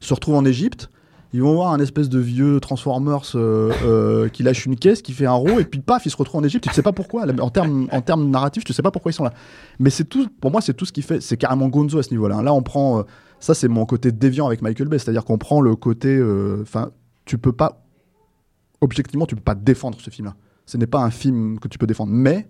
se 0.00 0.14
retrouvent 0.14 0.36
en 0.36 0.44
Égypte. 0.44 0.90
Ils 1.36 1.42
vont 1.42 1.52
voir 1.52 1.74
un 1.74 1.80
espèce 1.80 2.08
de 2.08 2.18
vieux 2.18 2.60
Transformers 2.60 3.32
euh, 3.34 3.70
euh, 3.84 4.28
qui 4.30 4.42
lâche 4.42 4.64
une 4.64 4.74
caisse, 4.74 5.02
qui 5.02 5.12
fait 5.12 5.26
un 5.26 5.32
rond, 5.32 5.58
et 5.58 5.66
puis 5.66 5.80
paf, 5.80 6.06
ils 6.06 6.10
se 6.10 6.16
retrouvent 6.16 6.40
en 6.40 6.44
Égypte. 6.44 6.64
Tu 6.64 6.70
ne 6.70 6.74
sais 6.74 6.82
pas 6.82 6.92
pourquoi. 6.92 7.26
En 7.42 7.50
termes, 7.50 7.88
en 7.92 8.00
termes 8.00 8.30
narratifs, 8.30 8.64
tu 8.64 8.72
ne 8.72 8.74
sais 8.74 8.80
pas 8.80 8.90
pourquoi 8.90 9.10
ils 9.10 9.14
sont 9.14 9.24
là. 9.24 9.34
Mais 9.78 9.90
c'est 9.90 10.04
tout. 10.04 10.28
Pour 10.40 10.50
moi, 10.50 10.62
c'est 10.62 10.72
tout 10.72 10.86
ce 10.86 10.94
qui 10.94 11.02
fait. 11.02 11.20
C'est 11.20 11.36
carrément 11.36 11.68
Gonzo 11.68 11.98
à 11.98 12.02
ce 12.02 12.08
niveau-là. 12.08 12.40
Là, 12.40 12.54
on 12.54 12.62
prend. 12.62 13.00
euh, 13.00 13.02
ça, 13.38 13.52
c'est 13.52 13.68
mon 13.68 13.84
côté 13.84 14.12
déviant 14.12 14.46
avec 14.46 14.62
Michael 14.62 14.88
Bay. 14.88 14.98
C'est-à-dire 14.98 15.26
qu'on 15.26 15.36
prend 15.36 15.60
le 15.60 15.76
côté. 15.76 16.18
Enfin, 16.62 16.90
tu 17.26 17.36
peux 17.36 17.52
pas. 17.52 17.84
Objectivement, 18.80 19.26
tu 19.26 19.34
peux 19.34 19.42
pas 19.42 19.54
défendre 19.54 19.98
ce 20.00 20.08
film-là. 20.08 20.36
Ce 20.64 20.78
n'est 20.78 20.86
pas 20.86 21.00
un 21.02 21.10
film 21.10 21.58
que 21.58 21.68
tu 21.68 21.76
peux 21.76 21.86
défendre. 21.86 22.12
Mais 22.14 22.48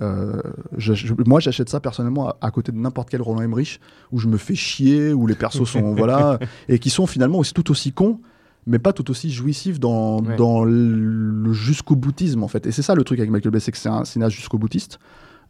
euh, 0.00 0.40
je- 0.76 0.94
je- 0.94 1.14
moi, 1.26 1.38
j'achète 1.40 1.68
ça 1.68 1.80
personnellement 1.80 2.28
à, 2.30 2.36
à 2.40 2.50
côté 2.50 2.72
de 2.72 2.78
n'importe 2.78 3.10
quel 3.10 3.20
Roland 3.22 3.42
Emmerich 3.42 3.78
où 4.10 4.18
je 4.18 4.26
me 4.28 4.36
fais 4.38 4.54
chier, 4.54 5.12
où 5.12 5.26
les 5.26 5.34
persos 5.34 5.64
sont 5.68 5.94
voilà, 5.94 6.38
et 6.68 6.78
qui 6.78 6.90
sont 6.90 7.06
finalement 7.06 7.38
aussi 7.38 7.52
tout 7.52 7.70
aussi 7.70 7.92
cons, 7.92 8.20
mais 8.66 8.78
pas 8.78 8.92
tout 8.92 9.10
aussi 9.10 9.30
jouissifs 9.30 9.78
dans, 9.80 10.20
Ouais. 10.22 10.36
dans 10.36 10.64
le 10.64 11.52
jusqu'au 11.52 11.96
boutisme 11.96 12.42
en 12.42 12.48
fait. 12.48 12.66
Et 12.66 12.72
c'est 12.72 12.82
ça 12.82 12.94
le 12.94 13.04
truc 13.04 13.18
avec 13.18 13.30
Michael 13.30 13.52
Bay, 13.52 13.60
c'est 13.60 13.72
que 13.72 13.78
c'est 13.78 13.88
un 13.88 14.04
cinéaste 14.04 14.34
jusqu'au 14.36 14.58
boutiste 14.58 14.98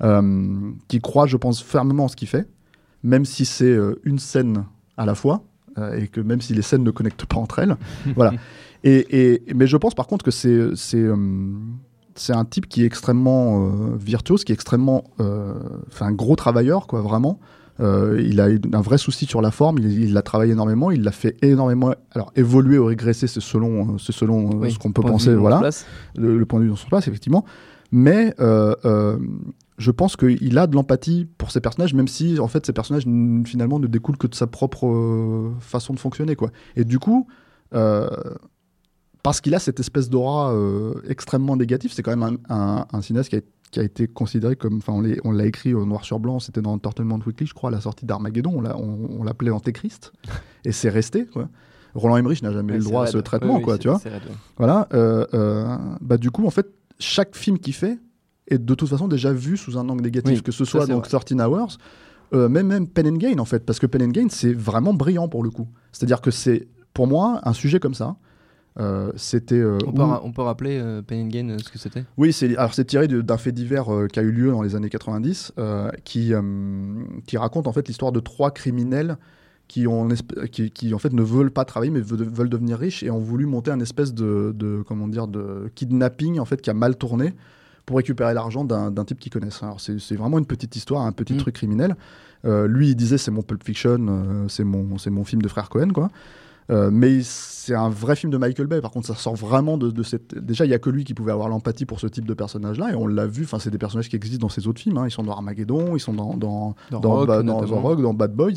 euh, 0.03 0.71
qui 0.89 1.01
croit, 1.01 1.27
je 1.27 1.37
pense, 1.37 1.63
fermement 1.63 2.05
en 2.05 2.09
ce 2.09 2.17
qu'il 2.17 2.29
fait, 2.29 2.49
même 3.03 3.25
si 3.25 3.45
c'est 3.45 3.65
euh, 3.67 4.01
une 4.05 4.19
scène 4.19 4.65
à 4.97 5.07
la 5.07 5.15
fois. 5.15 5.45
et 5.97 6.09
que 6.09 6.21
même 6.21 6.41
si 6.43 6.53
les 6.53 6.61
scènes 6.63 6.83
ne 6.85 6.91
connectent 6.91 7.25
pas 7.27 7.37
entre 7.39 7.61
elles, 7.61 7.77
voilà. 8.17 8.33
Et, 8.85 9.35
et- 9.47 9.55
mais 9.55 9.67
je 9.69 9.77
pense 9.77 9.95
par 9.95 10.07
contre 10.09 10.25
que 10.25 10.31
c'est 10.33 10.59
c'est 12.15 12.33
un 12.33 12.45
type 12.45 12.69
qui 12.69 12.83
est 12.83 12.87
extrêmement 12.87 13.67
euh, 13.67 13.97
virtuose, 13.97 14.45
qui 14.45 14.53
est 14.53 14.55
extrêmement, 14.55 15.05
euh, 15.21 15.55
enfin, 15.89 16.07
un 16.07 16.13
gros 16.13 16.37
travailleur, 16.37 16.87
quoi, 16.87 17.01
vraiment. 17.01 17.41
Euh, 17.81 18.23
il 18.25 18.41
a 18.41 18.45
un 18.45 18.81
vrai 18.81 18.99
souci 18.99 19.27
sur 19.27 19.41
la 19.41 19.51
forme, 19.51 19.79
il, 19.79 20.13
l'a 20.13 20.23
travaillé 20.23 20.53
énormément, 20.53 20.91
il 20.91 21.03
l'a 21.03 21.11
fait 21.11 21.37
énormément. 21.43 21.95
Alors, 22.13 22.33
évoluer 22.37 22.79
ou 22.79 22.85
régresser, 22.85 23.27
c'est 23.27 23.41
selon, 23.41 23.99
selon 23.99 24.57
Oui, 24.57 24.73
ce 24.73 24.79
qu'on 24.79 24.93
peut 24.93 25.03
penser, 25.03 25.35
voilà, 25.35 25.71
le, 26.17 26.39
le 26.39 26.47
point 26.47 26.61
de 26.61 26.65
vue 26.65 26.71
dans 26.71 26.77
son 26.77 26.89
place, 26.89 27.09
effectivement. 27.09 27.45
Mais 27.91 28.35
je 29.83 29.91
pense 29.91 30.17
qu'il 30.17 30.59
a 30.59 30.67
de 30.67 30.75
l'empathie 30.75 31.29
pour 31.39 31.51
ses 31.51 31.61
personnages, 31.61 31.95
même 31.95 32.09
si, 32.09 32.39
en 32.39 32.49
fait, 32.49 32.65
ces 32.65 32.73
personnages, 32.73 33.05
finalement, 33.45 33.79
ne 33.79 33.87
découlent 33.87 34.17
que 34.17 34.27
de 34.27 34.35
sa 34.35 34.47
propre 34.47 34.87
euh, 34.87 35.53
façon 35.61 35.93
de 35.93 35.99
fonctionner, 35.99 36.37
quoi. 36.37 36.51
Et 36.77 36.85
du 36.85 36.99
coup, 36.99 37.27
euh, 37.75 38.09
parce 39.23 39.41
qu'il 39.41 39.55
a 39.55 39.59
cette 39.59 39.81
espèce 39.81 40.09
d'aura 40.11 40.53
euh, 40.53 40.95
extrêmement 41.09 41.57
négative. 41.57 41.93
C'est 41.95 42.03
quand 42.03 42.17
même 42.17 42.39
un, 42.49 42.55
un- 42.55 42.87
un 42.93 43.03
cinéaste 43.03 43.29
qui 43.31 43.37
a, 43.37 43.41
qui 43.71 43.81
a 43.81 43.83
été 43.83 44.07
considéré 44.09 44.57
comme. 44.57 44.79
Enfin, 44.79 44.93
on 45.25 45.31
l'a 45.33 45.47
écrit 45.47 45.75
au 45.75 45.85
noir 45.87 46.05
sur 46.05 46.19
blanc, 46.19 46.41
c'était 46.41 46.61
dans 46.63 46.73
Entertainment 46.73 47.21
Weekly, 47.27 47.47
je 47.47 47.55
crois, 47.55 47.71
à 47.71 47.73
la 47.73 47.81
sortie 47.81 48.05
d'Armageddon. 48.07 48.53
On 48.57 48.61
l'a- 48.61 48.77
On, 48.77 49.21
on 49.21 49.25
l'appelait 49.25 49.51
Antéchrist. 49.51 50.13
et 50.65 50.73
c'est 50.73 50.89
resté, 50.91 51.27
quoi. 51.27 51.49
Roland 51.95 52.17
Emmerich 52.17 52.43
n'a 52.43 52.53
jamais 52.53 52.73
eu 52.75 52.79
le 52.79 52.85
droit 52.85 53.05
à 53.05 53.07
ce 53.07 53.19
traitement, 53.19 53.57
oui, 53.57 53.63
quoi, 53.63 53.77
tu 53.77 53.89
vois. 53.89 53.99
c'est 54.03 54.09
raide, 54.09 54.23
ouais. 54.25 54.35
Voilà. 54.57 54.89
euh, 54.95 55.27
euh, 55.35 55.77
bah, 56.01 56.17
du 56.17 56.31
coup, 56.31 56.47
en 56.47 56.51
fait, 56.51 56.67
chaque 56.99 57.37
film 57.37 57.59
qu'il 57.59 57.75
fait 57.75 57.99
est 58.49 58.57
de 58.59 58.75
toute 58.75 58.89
façon 58.89 59.09
déjà 59.09 59.31
vu 59.33 59.59
sous 59.59 59.77
un 59.77 59.87
angle 59.91 60.03
négatif, 60.03 60.39
Oui, 60.39 60.43
que 60.43 60.53
ce 60.53 60.65
soit 60.65 60.87
donc 60.87 61.07
vrai. 61.07 61.21
13 61.21 61.39
Hours, 61.47 61.77
euh, 62.33 62.49
même, 62.49 62.67
même 62.69 62.87
Pen 62.89 63.07
and 63.07 63.17
Gain, 63.19 63.39
en 63.39 63.45
fait, 63.45 63.67
parce 63.67 63.79
que 63.79 63.87
Pen 63.87 64.03
and 64.05 64.09
Gain, 64.09 64.27
c'est 64.31 64.55
vraiment 64.55 64.95
brillant 64.95 65.29
pour 65.29 65.45
le 65.45 65.51
coup. 65.51 65.69
C'est-à-dire 65.93 66.23
que 66.23 66.31
c'est, 66.31 66.67
pour 66.95 67.07
moi, 67.07 67.41
un 67.45 67.53
sujet 67.53 67.79
comme 67.79 67.93
ça. 67.95 68.17
Euh, 68.81 69.13
c'était. 69.17 69.57
euh, 69.57 69.79
On 69.87 69.93
peut, 69.93 70.03
où- 70.03 70.07
ra- 70.07 70.21
on 70.25 70.33
peut 70.33 70.43
rappeler 70.43 70.79
euh, 70.81 71.03
Pain 71.03 71.17
and 71.23 71.27
Gain 71.29 71.49
euh, 71.51 71.59
ce 71.59 71.69
que 71.71 71.79
c'était? 71.79 72.05
Oui, 72.17 72.33
c'est 72.33 72.57
alors 72.57 72.73
c'est 72.75 72.85
tiré 72.87 73.07
d'un 73.09 73.37
fait 73.37 73.53
divers 73.53 73.87
qui 74.13 74.19
a 74.19 74.23
eu 74.23 74.33
lieu 74.33 74.51
dans 74.51 74.63
les 74.63 74.75
années 74.75 74.89
90, 74.89 75.53
euh, 75.59 75.91
qui 76.05 76.33
qui 77.27 77.37
raconte 77.37 77.67
en 77.67 77.73
fait 77.73 77.87
l'histoire 77.89 78.13
de 78.13 78.21
trois 78.21 78.51
criminels 78.51 79.17
qui 79.69 79.87
ont 79.87 80.09
qui, 80.51 80.71
qui, 80.71 80.93
en 80.95 80.99
fait 80.99 81.13
ne 81.13 81.23
veulent 81.23 81.51
pas 81.51 81.65
travailler 81.65 81.91
mais 81.93 82.01
veulent, 82.01 82.49
devenir 82.51 82.79
riches 82.79 83.03
et 83.03 83.11
ont 83.11 83.19
voulu 83.21 83.47
monter 83.47 83.71
un 83.71 83.81
espèce 83.81 84.13
de, 84.13 84.53
de 84.55 84.83
comment 84.87 85.09
dire 85.09 85.29
de 85.29 85.71
kidnapping 85.75 86.39
en 86.39 86.45
fait 86.45 86.61
qui 86.61 86.69
a 86.69 86.75
mal 86.75 86.97
tourné 86.97 87.33
pour 87.87 87.97
récupérer 87.97 88.35
l'argent 88.35 88.65
d'un 88.65 88.91
d'un 88.91 89.05
type 89.05 89.19
qu'ils 89.19 89.33
connaissent. 89.33 89.63
Alors 89.63 89.81
c'est 89.81 89.99
c'est 89.99 90.17
vraiment 90.17 90.39
une 90.39 90.47
petite 90.47 90.77
histoire, 90.77 91.03
un 91.03 91.13
petit 91.13 91.35
Mm. 91.35 91.39
truc 91.39 91.55
criminel. 91.55 91.97
Lui, 92.45 92.89
il 92.91 92.97
disait 92.97 93.19
c'est 93.19 93.31
mon 93.31 93.43
Pulp 93.43 93.63
Fiction, 93.65 94.47
c'est 94.49 94.65
mon 94.65 94.99
c'est 94.99 95.11
mon 95.11 95.25
film 95.25 95.43
de 95.43 95.49
frère 95.49 95.69
Cohen 95.69 95.91
quoi. 95.95 96.11
Euh, 96.71 96.91
mais 96.93 97.21
c'est 97.23 97.75
un 97.75 97.89
vrai 97.91 98.15
film 98.17 98.31
de 98.33 98.39
Michael 98.39 98.67
Bay. 98.69 98.81
Par 98.81 98.91
contre, 98.93 99.07
ça 99.09 99.15
sort 99.17 99.35
vraiment 99.35 99.77
de, 99.79 99.91
de 99.91 100.03
cette. 100.03 100.35
Déjà, 100.39 100.65
il 100.65 100.71
y 100.71 100.75
a 100.75 100.79
que 100.79 100.91
lui 100.91 101.05
qui 101.05 101.13
pouvait 101.13 101.33
avoir 101.33 101.49
l'empathie 101.49 101.87
pour 101.87 101.99
ce 102.01 102.07
type 102.07 102.25
de 102.27 102.35
personnage-là, 102.35 102.93
et 102.93 102.95
on 102.95 103.07
l'a 103.07 103.27
vu. 103.27 103.45
Enfin, 103.45 103.59
c'est 103.59 103.71
des 103.71 103.79
personnages 103.79 104.09
qui 104.09 104.17
existent 104.17 104.41
dans 104.47 104.49
ses 104.49 104.67
autres 104.69 104.81
films. 104.81 104.97
hein. 104.99 105.07
Ils 105.07 105.11
sont 105.11 105.25
dans 105.25 105.33
Armageddon, 105.33 105.97
ils 105.97 106.01
sont 106.01 106.15
dans 106.15 106.35
dans 106.37 106.75
Dans 106.91 107.01
dans, 107.01 107.11
Rock, 107.15 107.27
Ba- 107.29 107.43
dans 107.43 107.61
Rock, 107.83 108.17
Bad 108.17 108.33
Boys, 108.35 108.53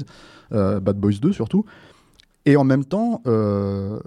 euh, 0.54 0.80
Bad 0.80 0.98
Boys 1.00 1.13
2 1.22 1.34
surtout. 1.34 1.65
Et 2.46 2.58
en 2.58 2.63
même 2.63 2.86
temps, 2.86 3.22
euh, 3.26 4.00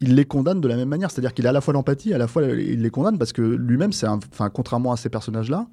il 0.00 0.14
les 0.14 0.24
condamne 0.24 0.60
de 0.60 0.68
la 0.68 0.76
même 0.76 0.88
manière. 0.88 1.10
C'est-à-dire 1.10 1.34
qu'il 1.34 1.46
a 1.46 1.50
à 1.50 1.52
la 1.52 1.60
fois 1.60 1.74
l'empathie, 1.74 2.12
à 2.14 2.18
la 2.18 2.26
fois 2.26 2.42
il 2.44 2.82
les 2.82 2.90
condamne 2.90 3.18
parce 3.18 3.32
que 3.32 3.42
lui-même, 3.42 3.92
c'est 3.92 4.06
enfin, 4.08 4.50
contrairement 4.50 4.92
à 4.92 4.96
ces 4.96 5.08
personnages-là, 5.08 5.66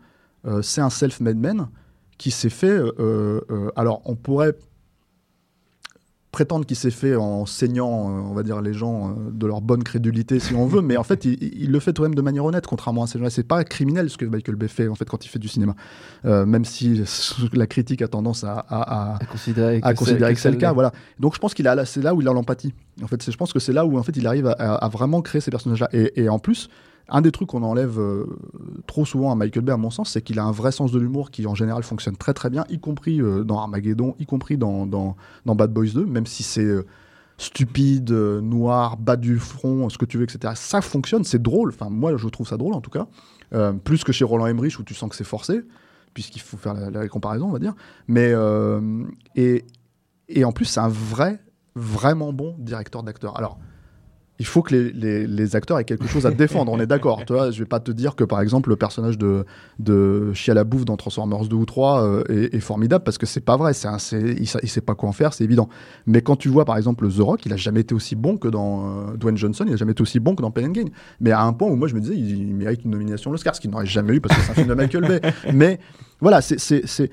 euh, 0.47 0.61
c'est 0.61 0.81
un 0.81 0.89
self-made 0.91 1.37
man 1.37 1.67
qui 2.17 2.31
s'est 2.31 2.49
fait. 2.49 2.69
euh, 2.69 2.91
euh, 3.49 3.71
alors, 3.75 4.01
on 4.05 4.15
pourrait 4.15 4.55
prétendre 6.35 6.65
qu'il 6.65 6.75
s'est 6.75 6.91
fait 6.91 7.15
en 7.15 7.45
saignant, 7.45 8.09
euh, 8.09 8.21
on 8.29 8.33
va 8.33 8.43
dire, 8.43 8.59
les 8.61 8.73
gens 8.73 9.11
euh, 9.11 9.13
de 9.31 9.47
leur 9.47 9.61
bonne 9.61 9.83
crédulité, 9.83 10.41
si 10.41 10.53
on 10.53 10.65
veut, 10.67 10.81
mais 10.81 10.97
en 10.97 11.03
fait, 11.05 11.23
il, 11.23 11.37
il 11.41 11.71
le 11.71 11.79
fait 11.79 11.93
tout 11.93 12.01
de 12.01 12.07
même 12.09 12.15
de 12.15 12.21
manière 12.21 12.43
honnête, 12.43 12.67
contrairement 12.67 13.03
à 13.03 13.07
ces 13.07 13.17
gens-là. 13.17 13.29
C'est 13.29 13.43
pas 13.47 13.63
criminel 13.63 14.09
ce 14.09 14.17
que 14.17 14.25
Michael 14.25 14.55
Bay 14.57 14.67
fait, 14.67 14.89
en 14.89 14.95
fait, 14.95 15.05
quand 15.09 15.23
il 15.25 15.29
fait 15.29 15.39
du 15.39 15.47
cinéma. 15.47 15.75
Euh, 16.25 16.45
même 16.45 16.65
si 16.65 17.01
la 17.53 17.67
critique 17.67 18.01
a 18.01 18.09
tendance 18.09 18.43
à- 18.43 18.59
à- 18.67 19.13
à, 19.13 19.15
À 19.21 19.25
considérer 19.25 19.79
à 19.81 19.93
considérer 19.93 20.33
que 20.33 20.39
c'est 20.41 20.51
le 20.51 20.57
cas. 20.57 20.73
Voilà. 20.73 20.91
Donc 21.19 21.35
je 21.35 21.39
pense 21.39 21.53
qu'il 21.53 21.67
a, 21.69 21.85
c'est 21.85 22.01
là 22.01 22.13
où 22.13 22.19
il 22.21 22.27
a 22.27 22.33
l'empathie. 22.33 22.73
En 23.01 23.07
fait, 23.07 23.21
c'est- 23.23 23.31
je 23.31 23.37
pense 23.37 23.53
que 23.53 23.59
c'est 23.59 23.73
là 23.73 23.85
où 23.85 23.97
en 23.97 24.03
fait 24.03 24.15
il 24.17 24.27
arrive 24.27 24.47
à, 24.59 24.89
vraiment 24.89 25.21
créer 25.21 25.39
ces 25.41 25.51
personnages-là. 25.51 25.87
Et, 25.93 26.21
et 26.23 26.27
en 26.29 26.37
plus, 26.39 26.69
un 27.07 27.21
des 27.21 27.31
trucs 27.31 27.49
qu'on 27.49 27.63
enlève 27.63 27.99
euh, 27.99 28.25
trop 28.87 29.05
souvent 29.05 29.31
à 29.31 29.35
Michael 29.35 29.63
Bay, 29.63 29.71
à 29.71 29.77
mon 29.77 29.91
sens, 29.91 30.11
c'est 30.11 30.21
qu'il 30.21 30.39
a 30.39 30.43
un 30.43 30.51
vrai 30.51 30.71
sens 30.71 30.91
de 30.91 30.99
l'humour 30.99 31.31
qui 31.31 31.45
en 31.45 31.55
général 31.55 31.83
fonctionne 31.83 32.17
très 32.17 32.33
très 32.33 32.49
bien, 32.49 32.65
y 32.69 32.79
compris 32.79 33.21
euh, 33.21 33.43
dans 33.43 33.59
Armageddon, 33.59 34.15
y 34.19 34.25
compris 34.25 34.57
dans, 34.57 34.85
dans, 34.85 35.15
Bad 35.45 35.71
Boys 35.71 35.89
2, 35.93 36.05
même 36.05 36.25
si 36.25 36.43
c'est 36.43 36.63
euh, 36.63 36.85
stupide, 37.37 38.11
noir, 38.11 38.97
bas 38.97 39.17
du 39.17 39.37
front, 39.37 39.89
ce 39.89 39.97
que 39.97 40.05
tu 40.05 40.17
veux, 40.17 40.23
etc. 40.23 40.53
Ça 40.55 40.81
fonctionne, 40.81 41.23
c'est 41.23 41.41
drôle. 41.41 41.69
Enfin, 41.69 41.89
moi, 41.89 42.15
je 42.17 42.27
trouve 42.27 42.47
ça 42.47 42.57
drôle 42.57 42.73
en 42.73 42.81
tout 42.81 42.91
cas. 42.91 43.07
Plus 43.83 44.03
que 44.03 44.11
chez 44.11 44.25
Roland 44.25 44.47
Emmerich 44.47 44.79
où 44.79 44.83
tu 44.83 44.93
sens 44.93 45.09
que 45.09 45.15
c'est 45.15 45.23
forcé, 45.23 45.61
puisqu'il 46.13 46.41
faut 46.41 46.57
faire 46.57 46.73
la, 46.73 46.89
la 46.89 47.07
comparaison, 47.07 47.47
on 47.47 47.51
va 47.51 47.59
dire. 47.59 47.73
Mais 48.07 48.33
et, 49.35 49.65
et 50.29 50.45
en 50.45 50.51
plus, 50.53 50.65
c'est 50.65 50.79
un 50.79 50.89
vrai, 50.89 51.39
vraiment 51.75 52.31
bon 52.31 52.55
directeur 52.57 53.03
d'acteur. 53.03 53.37
Alors, 53.37 53.59
il 54.37 54.45
faut 54.45 54.61
que 54.61 54.75
les, 54.75 55.55
acteurs 55.55 55.79
aient 55.79 55.85
quelque 55.85 56.07
chose 56.07 56.25
à 56.25 56.31
défendre, 56.31 56.71
on 56.71 56.79
est 56.79 56.87
d'accord. 56.87 57.23
Tu 57.25 57.31
vois, 57.31 57.51
je 57.51 57.59
vais 57.59 57.67
pas 57.67 57.79
te 57.79 57.91
dire 57.91 58.15
que, 58.15 58.25
par 58.25 58.41
exemple, 58.41 58.69
le 58.69 58.75
personnage 58.75 59.17
de, 59.17 59.45
de 59.79 60.33
Chia 60.33 60.53
la 60.53 60.65
bouffe 60.65 60.83
dans 60.83 60.97
Transformers 60.97 61.45
2 61.45 61.55
ou 61.55 61.65
3 61.65 62.03
euh, 62.03 62.23
est, 62.29 62.59
formidable, 62.59 63.03
parce 63.05 63.17
que 63.17 63.25
c'est 63.25 63.39
pas 63.39 63.55
vrai. 63.55 63.73
C'est 63.73 63.87
il, 64.21 64.41
il 64.41 64.69
sait 64.69 64.81
pas 64.81 64.93
quoi 64.93 65.07
en 65.07 65.13
faire, 65.13 65.33
c'est 65.33 65.45
évident. 65.45 65.69
Mais 66.05 66.21
quand 66.21 66.35
tu 66.35 66.49
vois, 66.49 66.65
par 66.65 66.75
exemple, 66.75 67.07
The 67.07 67.19
Rock, 67.19 67.45
il 67.45 67.53
a 67.53 67.57
jamais 67.57 67.81
été 67.81 67.95
aussi 67.95 68.15
bon 68.15 68.37
que 68.37 68.49
dans 68.49 69.09
euh, 69.09 69.15
Dwayne 69.15 69.37
Johnson, 69.37 69.63
il 69.67 69.73
a 69.73 69.77
jamais 69.77 69.93
été 69.93 70.01
aussi 70.01 70.19
bon 70.19 70.35
que 70.35 70.41
dans 70.41 70.51
Pen 70.51 70.65
and 70.65 70.71
Gain. 70.71 70.85
Mais 71.21 71.31
à 71.31 71.41
un 71.43 71.53
point 71.53 71.69
où 71.69 71.75
moi, 71.77 71.87
je 71.87 71.95
me 71.95 72.01
disais, 72.01 72.15
il, 72.15 72.49
il 72.49 72.55
mérite 72.55 72.83
une 72.83 72.91
nomination 72.91 73.31
à 73.31 73.33
l'Oscar, 73.33 73.55
ce 73.55 73.61
qu'il 73.61 73.69
n'aurait 73.69 73.85
jamais 73.85 74.15
eu, 74.15 74.21
parce 74.21 74.35
que 74.35 74.43
c'est 74.43 74.51
un 74.51 74.55
film 74.55 74.67
de 74.67 74.73
Michael 74.73 75.07
Bay. 75.07 75.21
Mais 75.53 75.79
voilà, 76.19 76.41
c'est- 76.41 77.09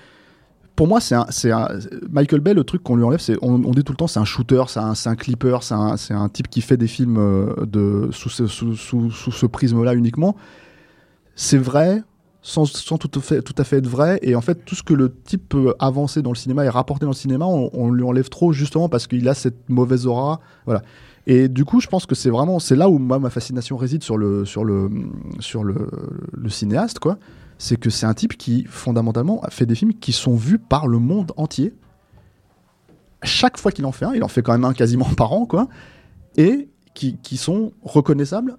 pour 0.74 0.88
moi, 0.88 1.00
c'est 1.00 1.14
un, 1.14 1.26
un- 1.44 1.68
Michael 2.10 2.40
Bay. 2.40 2.54
Le 2.54 2.64
truc 2.64 2.82
qu'on 2.82 2.96
lui 2.96 3.04
enlève, 3.04 3.20
c'est 3.20 3.36
on, 3.42 3.58
dit 3.58 3.84
tout 3.84 3.92
le 3.92 3.96
temps, 3.96 4.06
c'est 4.06 4.20
un 4.20 4.24
shooter, 4.24 4.62
c'est 4.68 4.80
un, 4.80 4.94
un 5.04 5.16
clipper, 5.16 5.58
c'est 5.62 5.74
un, 5.74 5.96
un 6.10 6.28
type 6.28 6.48
qui 6.48 6.60
fait 6.60 6.76
des 6.76 6.86
films 6.86 7.18
euh, 7.18 7.66
de 7.66 8.08
sous 8.10 8.30
ce, 8.30 8.46
sous, 8.46 8.74
sous- 8.74 9.10
sous 9.10 9.32
ce 9.32 9.46
prisme-là 9.46 9.94
uniquement. 9.94 10.34
C'est 11.34 11.58
vrai, 11.58 12.02
sans, 12.42 12.64
sans 12.64 12.98
tout, 12.98 13.10
à 13.18 13.22
fait, 13.22 13.42
tout 13.42 13.54
à 13.58 13.64
fait 13.64 13.76
être 13.78 13.86
vrai. 13.86 14.18
Et 14.22 14.34
en 14.34 14.40
fait, 14.40 14.64
tout 14.64 14.74
ce 14.74 14.82
que 14.82 14.94
le 14.94 15.12
type 15.12 15.48
peut 15.48 15.74
avancer 15.78 16.22
dans 16.22 16.30
le 16.32 16.36
cinéma 16.36 16.64
et 16.64 16.68
rapporter 16.68 17.04
dans 17.04 17.12
le 17.12 17.16
cinéma, 17.16 17.46
on, 17.46 17.70
on 17.72 17.90
lui 17.90 18.02
enlève 18.02 18.28
trop 18.28 18.52
justement 18.52 18.88
parce 18.88 19.06
qu'il 19.06 19.28
a 19.28 19.34
cette 19.34 19.68
mauvaise 19.68 20.06
aura. 20.06 20.40
Voilà. 20.66 20.82
Et 21.26 21.48
du 21.48 21.64
coup, 21.64 21.80
je 21.80 21.86
pense 21.86 22.04
que 22.06 22.14
c'est 22.16 22.30
vraiment, 22.30 22.58
c'est 22.58 22.74
là 22.76 22.88
où 22.88 22.98
ma 22.98 23.30
fascination 23.30 23.76
réside 23.76 24.02
sur 24.02 24.16
le, 24.16 24.44
sur 24.44 24.64
le, 24.64 24.90
sur 25.38 25.62
le 25.62 26.48
cinéaste, 26.48 26.98
quoi. 26.98 27.18
C'est 27.64 27.76
que 27.76 27.90
c'est 27.90 28.06
un 28.06 28.14
type 28.14 28.36
qui, 28.36 28.64
fondamentalement, 28.68 29.40
a 29.44 29.50
fait 29.50 29.66
des 29.66 29.76
films 29.76 29.94
qui 29.94 30.10
sont 30.12 30.34
vus 30.34 30.58
par 30.58 30.88
le 30.88 30.98
monde 30.98 31.30
entier. 31.36 31.72
Chaque 33.22 33.56
fois 33.56 33.70
qu'il 33.70 33.86
en 33.86 33.92
fait 33.92 34.04
un, 34.04 34.14
il 34.14 34.24
en 34.24 34.28
fait 34.28 34.42
quand 34.42 34.50
même 34.52 34.64
un 34.64 34.72
quasiment 34.72 35.04
par 35.16 35.32
an, 35.32 35.46
quoi, 35.46 35.68
et 36.36 36.68
qui, 36.94 37.18
qui 37.22 37.36
sont 37.36 37.72
reconnaissables. 37.82 38.56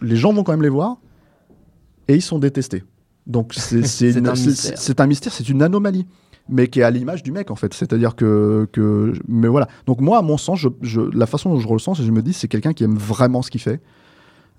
Les 0.00 0.14
gens 0.14 0.32
vont 0.32 0.44
quand 0.44 0.52
même 0.52 0.62
les 0.62 0.68
voir, 0.68 0.98
et 2.06 2.14
ils 2.14 2.22
sont 2.22 2.38
détestés. 2.38 2.84
Donc 3.26 3.52
c'est 3.54 3.78
un 4.16 4.32
mystère. 4.32 4.78
c'est 4.78 5.00
un 5.00 5.06
mystère, 5.08 5.32
c'est 5.32 5.48
une 5.48 5.60
anomalie, 5.62 6.06
mais 6.48 6.68
qui 6.68 6.78
est 6.78 6.84
à 6.84 6.90
l'image 6.92 7.24
du 7.24 7.32
mec 7.32 7.50
en 7.50 7.56
fait. 7.56 7.74
C'est-à-dire 7.74 8.14
que, 8.14 8.68
que, 8.72 9.12
mais 9.26 9.48
voilà. 9.48 9.66
Donc 9.86 10.00
moi, 10.00 10.18
à 10.18 10.22
mon 10.22 10.36
sens, 10.38 10.60
je, 10.60 10.68
je- 10.82 11.00
la 11.00 11.26
façon 11.26 11.50
dont 11.50 11.58
je 11.58 11.66
le 11.66 11.72
ressens, 11.72 11.94
c'est 11.96 12.02
que 12.02 12.06
je 12.06 12.12
me 12.12 12.22
dis, 12.22 12.32
c'est 12.32 12.46
quelqu'un 12.48 12.74
qui 12.74 12.84
aime 12.84 12.96
vraiment 12.96 13.42
ce 13.42 13.50
qu'il 13.50 13.60
fait, 13.60 13.80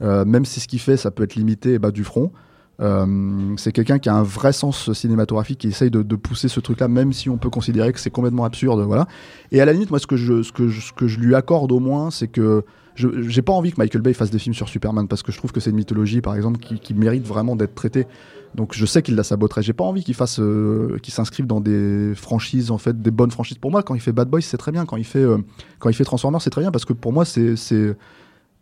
Euh, 0.01 0.25
même 0.25 0.43
si 0.45 0.59
ce 0.59 0.67
qu'il 0.67 0.79
fait, 0.81 0.97
ça 0.97 1.09
peut 1.11 1.23
être 1.23 1.35
limité 1.35 1.79
bah, 1.79 1.91
du 1.91 2.03
front. 2.03 2.31
Euh, 2.79 3.53
c'est 3.57 3.71
quelqu'un 3.71 3.99
qui 3.99 4.09
a 4.09 4.15
un 4.15 4.23
vrai 4.23 4.53
sens 4.53 4.91
cinématographique, 4.93 5.59
qui 5.59 5.67
essaye 5.67 5.91
de, 5.91 6.01
pousser 6.15 6.47
ce 6.47 6.59
truc-là, 6.59 6.87
même 6.87 7.13
si 7.13 7.29
on 7.29 7.37
peut 7.37 7.49
considérer 7.49 7.93
que 7.93 7.99
c'est 7.99 8.09
complètement 8.09 8.45
absurde, 8.45 8.81
voilà. 8.81 9.07
Et 9.51 9.61
à 9.61 9.65
la 9.65 9.73
limite, 9.73 9.89
moi, 9.89 9.99
ce 9.99 10.07
que 10.07 10.15
je, 10.15 10.41
ce 10.41 10.51
que 10.51 10.69
ce 10.69 10.91
que 10.93 11.07
je 11.07 11.19
lui 11.19 11.35
accorde 11.35 11.71
au 11.71 11.79
moins, 11.79 12.11
c'est 12.11 12.27
que 12.27 12.63
j'ai 12.95 13.41
pas 13.41 13.53
envie 13.53 13.71
que 13.71 13.77
Michael 13.77 14.01
Bay 14.01 14.13
fasse 14.13 14.31
des 14.31 14.39
films 14.39 14.53
sur 14.53 14.67
Superman 14.67 15.07
parce 15.07 15.23
que 15.23 15.31
je 15.31 15.37
trouve 15.37 15.51
que 15.51 15.59
c'est 15.59 15.69
une 15.69 15.75
mythologie, 15.75 16.21
par 16.21 16.35
exemple, 16.35 16.59
qui, 16.59 16.93
mérite 16.93 17.25
vraiment 17.25 17.55
d'être 17.55 17.73
traitée. 17.73 18.05
Donc 18.53 18.73
je 18.73 18.85
sais 18.85 19.01
qu'il 19.01 19.15
la 19.15 19.23
saboterait. 19.23 19.63
J'ai 19.63 19.73
pas 19.73 19.85
envie 19.85 20.03
qu'il 20.03 20.13
fasse, 20.13 20.39
euh, 20.39 20.97
qu'il 21.01 21.13
s'inscrive 21.13 21.47
dans 21.47 21.61
des 21.61 22.13
franchises 22.15 22.69
en 22.69 22.77
fait, 22.77 23.01
des 23.01 23.11
bonnes 23.11 23.31
franchises. 23.31 23.57
Pour 23.57 23.71
moi, 23.71 23.81
quand 23.81 23.95
il 23.95 24.01
fait 24.01 24.11
Bad 24.11 24.29
Boys, 24.29 24.41
c'est 24.41 24.57
très 24.57 24.73
bien. 24.73 24.85
Quand 24.85 24.97
il 24.97 25.05
fait, 25.05 25.19
euh, 25.19 25.37
quand 25.79 25.89
il 25.89 25.93
fait 25.93 26.03
Transformers, 26.03 26.41
c'est 26.41 26.49
très 26.49 26.61
bien 26.61 26.71
parce 26.71 26.83
que 26.83 26.93
pour 26.93 27.13
moi, 27.13 27.23
c'est, 27.23 27.55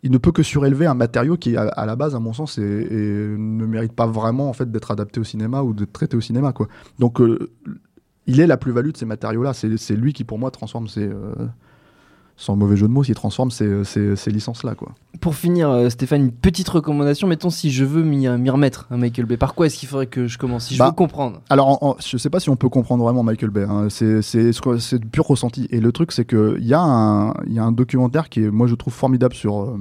il 0.02 0.10
ne 0.10 0.18
peut 0.18 0.32
que 0.32 0.42
surélever 0.42 0.86
un 0.86 0.94
matériau 0.94 1.36
qui, 1.36 1.56
à, 1.56 1.62
à 1.68 1.86
la 1.86 1.96
base, 1.96 2.14
à 2.14 2.20
mon 2.20 2.32
sens, 2.32 2.58
ne 2.58 3.66
mérite 3.66 3.92
pas 3.92 4.06
vraiment 4.06 4.48
en 4.48 4.52
fait 4.52 4.70
d'être 4.70 4.90
adapté 4.90 5.20
au 5.20 5.24
cinéma 5.24 5.62
ou 5.62 5.74
d'être 5.74 5.92
traité 5.92 6.16
au 6.16 6.20
cinéma. 6.20 6.54
Donc 6.98 7.20
euh, 7.20 7.50
il 8.26 8.40
est 8.40 8.46
la 8.46 8.56
plus-value 8.56 8.90
de 8.90 8.96
ces 8.96 9.06
matériaux-là. 9.06 9.52
C'est, 9.52 9.76
c'est 9.76 9.96
lui 9.96 10.12
qui, 10.12 10.24
pour 10.24 10.38
moi, 10.38 10.50
transforme 10.50 10.88
ces, 10.88 11.06
euh, 11.06 11.34
sans 12.42 12.56
mauvais 12.56 12.74
jeu 12.74 12.88
de 12.88 12.92
mots, 12.92 13.04
s'il 13.04 13.14
transforme 13.14 13.50
ces, 13.50 13.84
ces, 13.84 14.16
ces 14.16 14.30
licences-là, 14.30 14.74
quoi. 14.74 14.92
Pour 15.20 15.34
finir, 15.34 15.68
euh, 15.68 15.90
Stéphane, 15.90 16.22
une 16.22 16.32
petite 16.32 16.70
recommandation. 16.70 17.28
Mettons 17.28 17.50
si 17.50 17.70
je 17.70 17.84
veux 17.84 18.02
m'y 18.02 18.26
euh, 18.26 18.38
remettre, 18.50 18.86
hein, 18.90 18.96
Michael 18.96 19.26
Bay. 19.26 19.36
Par 19.36 19.54
quoi 19.54 19.66
est-ce 19.66 19.76
qu'il 19.76 19.88
faudrait 19.90 20.06
que 20.06 20.26
je 20.26 20.38
commence 20.38 20.64
Si 20.68 20.74
je 20.74 20.78
Bah, 20.78 20.86
veux 20.86 20.92
comprendre? 20.92 21.42
Alors, 21.50 21.68
en- 21.68 21.90
en- 21.90 21.96
je 22.02 22.16
sais 22.16 22.30
pas 22.30 22.40
si 22.40 22.48
on 22.48 22.56
peut 22.56 22.70
comprendre 22.70 23.04
vraiment 23.04 23.22
Michael 23.22 23.50
Bay. 23.50 23.66
hein. 23.68 23.88
C'est 23.90 24.98
du 24.98 25.06
pur 25.06 25.26
ressenti. 25.26 25.68
Et 25.70 25.80
le 25.80 25.92
truc, 25.92 26.12
c'est 26.12 26.24
que 26.24 26.56
il 26.58 26.66
y, 26.66 26.72
a 26.72 26.80
un- 26.80 27.34
y 27.46 27.58
a 27.58 27.62
un 27.62 27.72
documentaire 27.72 28.30
qui 28.30 28.42
est, 28.44 28.50
moi, 28.50 28.66
je 28.66 28.74
trouve 28.74 28.94
formidable 28.94 29.34
sur 29.34 29.60
euh, 29.60 29.78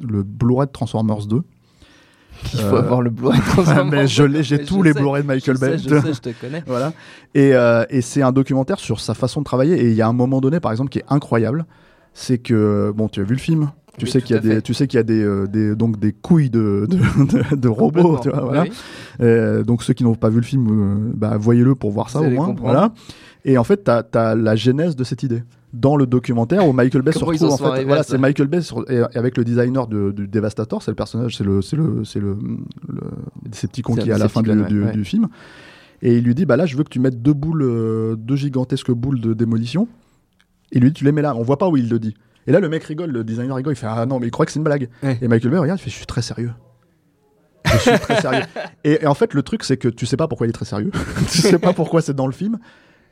le 0.00 0.22
Blu-ray 0.22 0.68
de 0.68 0.72
Transformers 0.72 1.26
2. 1.26 1.42
Il 2.54 2.60
faut 2.60 2.76
euh, 2.76 2.78
avoir 2.78 3.02
le 3.02 3.10
Blu-ray 3.10 3.40
Transformers. 3.48 3.86
mais 3.86 4.06
je 4.06 4.22
l'ai, 4.22 4.44
j'ai 4.44 4.64
tous 4.64 4.84
les 4.84 4.92
Blu-ray 4.92 5.22
de 5.22 5.26
Michael 5.26 5.56
je 5.56 5.60
Bay. 5.60 5.78
sais, 5.78 5.88
je 5.88 6.00
sais, 6.00 6.14
je 6.14 6.20
te 6.20 6.28
connais. 6.40 6.62
voilà. 6.68 6.92
Et, 7.34 7.52
euh, 7.54 7.84
et 7.90 8.00
c'est 8.02 8.22
un 8.22 8.30
documentaire 8.30 8.78
sur 8.78 9.00
sa 9.00 9.14
façon 9.14 9.40
de 9.40 9.44
travailler. 9.44 9.74
Et 9.82 9.88
il 9.90 9.96
y 9.96 10.02
a 10.02 10.06
un 10.06 10.12
moment 10.12 10.40
donné, 10.40 10.60
par 10.60 10.70
exemple, 10.70 10.90
qui 10.90 11.00
est 11.00 11.04
incroyable. 11.08 11.66
C'est 12.20 12.38
que, 12.38 12.92
bon, 12.96 13.08
tu 13.08 13.20
as 13.20 13.22
vu 13.22 13.34
le 13.34 13.40
film. 13.40 13.70
Tu 13.96 14.04
Oui, 14.06 14.10
sais 14.10 14.20
qu'il 14.22 14.34
y 14.34 14.38
a 14.38 14.42
fait. 14.42 14.48
des, 14.56 14.62
tu 14.62 14.74
sais 14.74 14.86
qu'il 14.88 14.96
y 14.96 15.00
a 15.00 15.04
des, 15.04 15.22
euh, 15.22 15.46
des, 15.46 15.74
donc 15.76 15.98
des 16.00 16.12
couilles 16.12 16.50
de, 16.50 16.86
de, 16.88 16.96
de- 17.52 17.56
de 17.56 17.68
robots, 17.68 18.18
tu 18.22 18.28
vois, 18.28 18.40
voilà. 18.40 18.62
Oui. 18.62 18.70
Euh, 19.20 19.62
donc 19.64 19.82
ceux 19.84 19.92
qui 19.94 20.04
n'ont 20.04 20.14
pas 20.14 20.28
vu 20.28 20.36
le 20.36 20.42
film, 20.42 20.66
euh, 20.68 21.12
bah, 21.14 21.36
voyez-le 21.36 21.74
pour 21.74 21.90
voir 21.92 22.10
ça 22.10 22.20
Vous 22.20 22.26
au 22.26 22.30
moins. 22.30 22.46
comprendre. 22.46 22.72
Voilà. 22.72 22.92
Et 23.44 23.56
en 23.58 23.64
fait, 23.64 23.84
tu 23.84 23.90
as, 24.18 24.34
la 24.34 24.56
genèse 24.56 24.94
de 24.96 25.04
cette 25.04 25.22
idée 25.22 25.42
dans 25.72 25.96
le 25.96 26.06
documentaire 26.06 26.66
où 26.66 26.72
Michael 26.72 27.02
Bay 27.02 27.12
se 27.12 27.18
retrouve. 27.24 27.52
En 27.52 27.56
fait, 27.74 27.84
voilà, 27.84 28.02
c'est 28.02 28.18
Michael 28.18 28.46
Bay 28.48 28.62
sur- 28.62 28.88
et, 28.90 28.96
et 28.96 29.16
avec 29.16 29.36
le 29.36 29.44
designer 29.44 29.86
de- 29.86 30.10
du 30.12 30.26
Devastator, 30.28 30.82
c'est 30.82 30.90
le 30.90 30.96
personnage, 30.96 31.36
c'est 31.36 31.44
le, 31.44 31.60
c'est 31.62 31.76
le, 31.76 32.04
c'est 32.04 32.20
le, 32.20 32.36
le 32.88 33.00
Decepticon 33.48 33.94
C'est 33.96 34.02
qui 34.02 34.10
est 34.10 34.12
à 34.12 34.18
la 34.18 34.28
fin 34.28 34.42
du, 34.42 34.50
du, 34.64 34.80
ouais, 34.80 34.86
ouais. 34.86 34.92
du 34.92 35.04
film. 35.04 35.28
Et 36.02 36.16
il 36.18 36.24
lui 36.24 36.34
dit, 36.34 36.46
bah 36.46 36.56
là, 36.56 36.66
je 36.66 36.76
veux 36.76 36.84
que 36.84 36.88
tu 36.90 37.00
mettes 37.00 37.20
deux 37.22 37.32
boules, 37.34 38.16
deux 38.16 38.36
gigantesques 38.36 38.92
boules 38.92 39.20
de 39.20 39.34
démolition. 39.34 39.88
Et 40.72 40.80
lui 40.80 40.88
dit, 40.90 40.94
tu 40.94 41.04
les 41.04 41.12
mets 41.12 41.22
là. 41.22 41.34
On 41.36 41.42
voit 41.42 41.58
pas 41.58 41.68
où 41.68 41.76
il 41.76 41.88
le 41.88 41.98
dit. 41.98 42.14
Et 42.46 42.52
là, 42.52 42.60
le 42.60 42.68
mec 42.68 42.82
rigole, 42.84 43.10
le 43.10 43.24
designer 43.24 43.54
rigole, 43.56 43.74
il 43.74 43.76
fait, 43.76 43.86
ah 43.88 44.06
non, 44.06 44.18
mais 44.18 44.26
il 44.26 44.30
croit 44.30 44.46
que 44.46 44.52
c'est 44.52 44.58
une 44.58 44.64
blague. 44.64 44.88
Ouais. 45.02 45.18
Et 45.20 45.28
Michael 45.28 45.50
Bay 45.50 45.58
regarde, 45.58 45.78
il 45.80 45.82
fait, 45.82 45.90
je 45.90 45.96
suis 45.96 46.06
très 46.06 46.22
sérieux. 46.22 46.52
Je 47.66 47.76
suis 47.78 47.98
très 47.98 48.20
sérieux. 48.20 48.44
Et, 48.84 49.02
et 49.02 49.06
en 49.06 49.14
fait, 49.14 49.34
le 49.34 49.42
truc, 49.42 49.64
c'est 49.64 49.76
que 49.76 49.88
tu 49.88 50.06
sais 50.06 50.16
pas 50.16 50.28
pourquoi 50.28 50.46
il 50.46 50.50
est 50.50 50.54
très 50.54 50.64
sérieux. 50.64 50.90
tu 51.30 51.38
sais 51.38 51.58
pas 51.58 51.72
pourquoi 51.74 52.00
c'est 52.00 52.14
dans 52.14 52.26
le 52.26 52.32
film. 52.32 52.58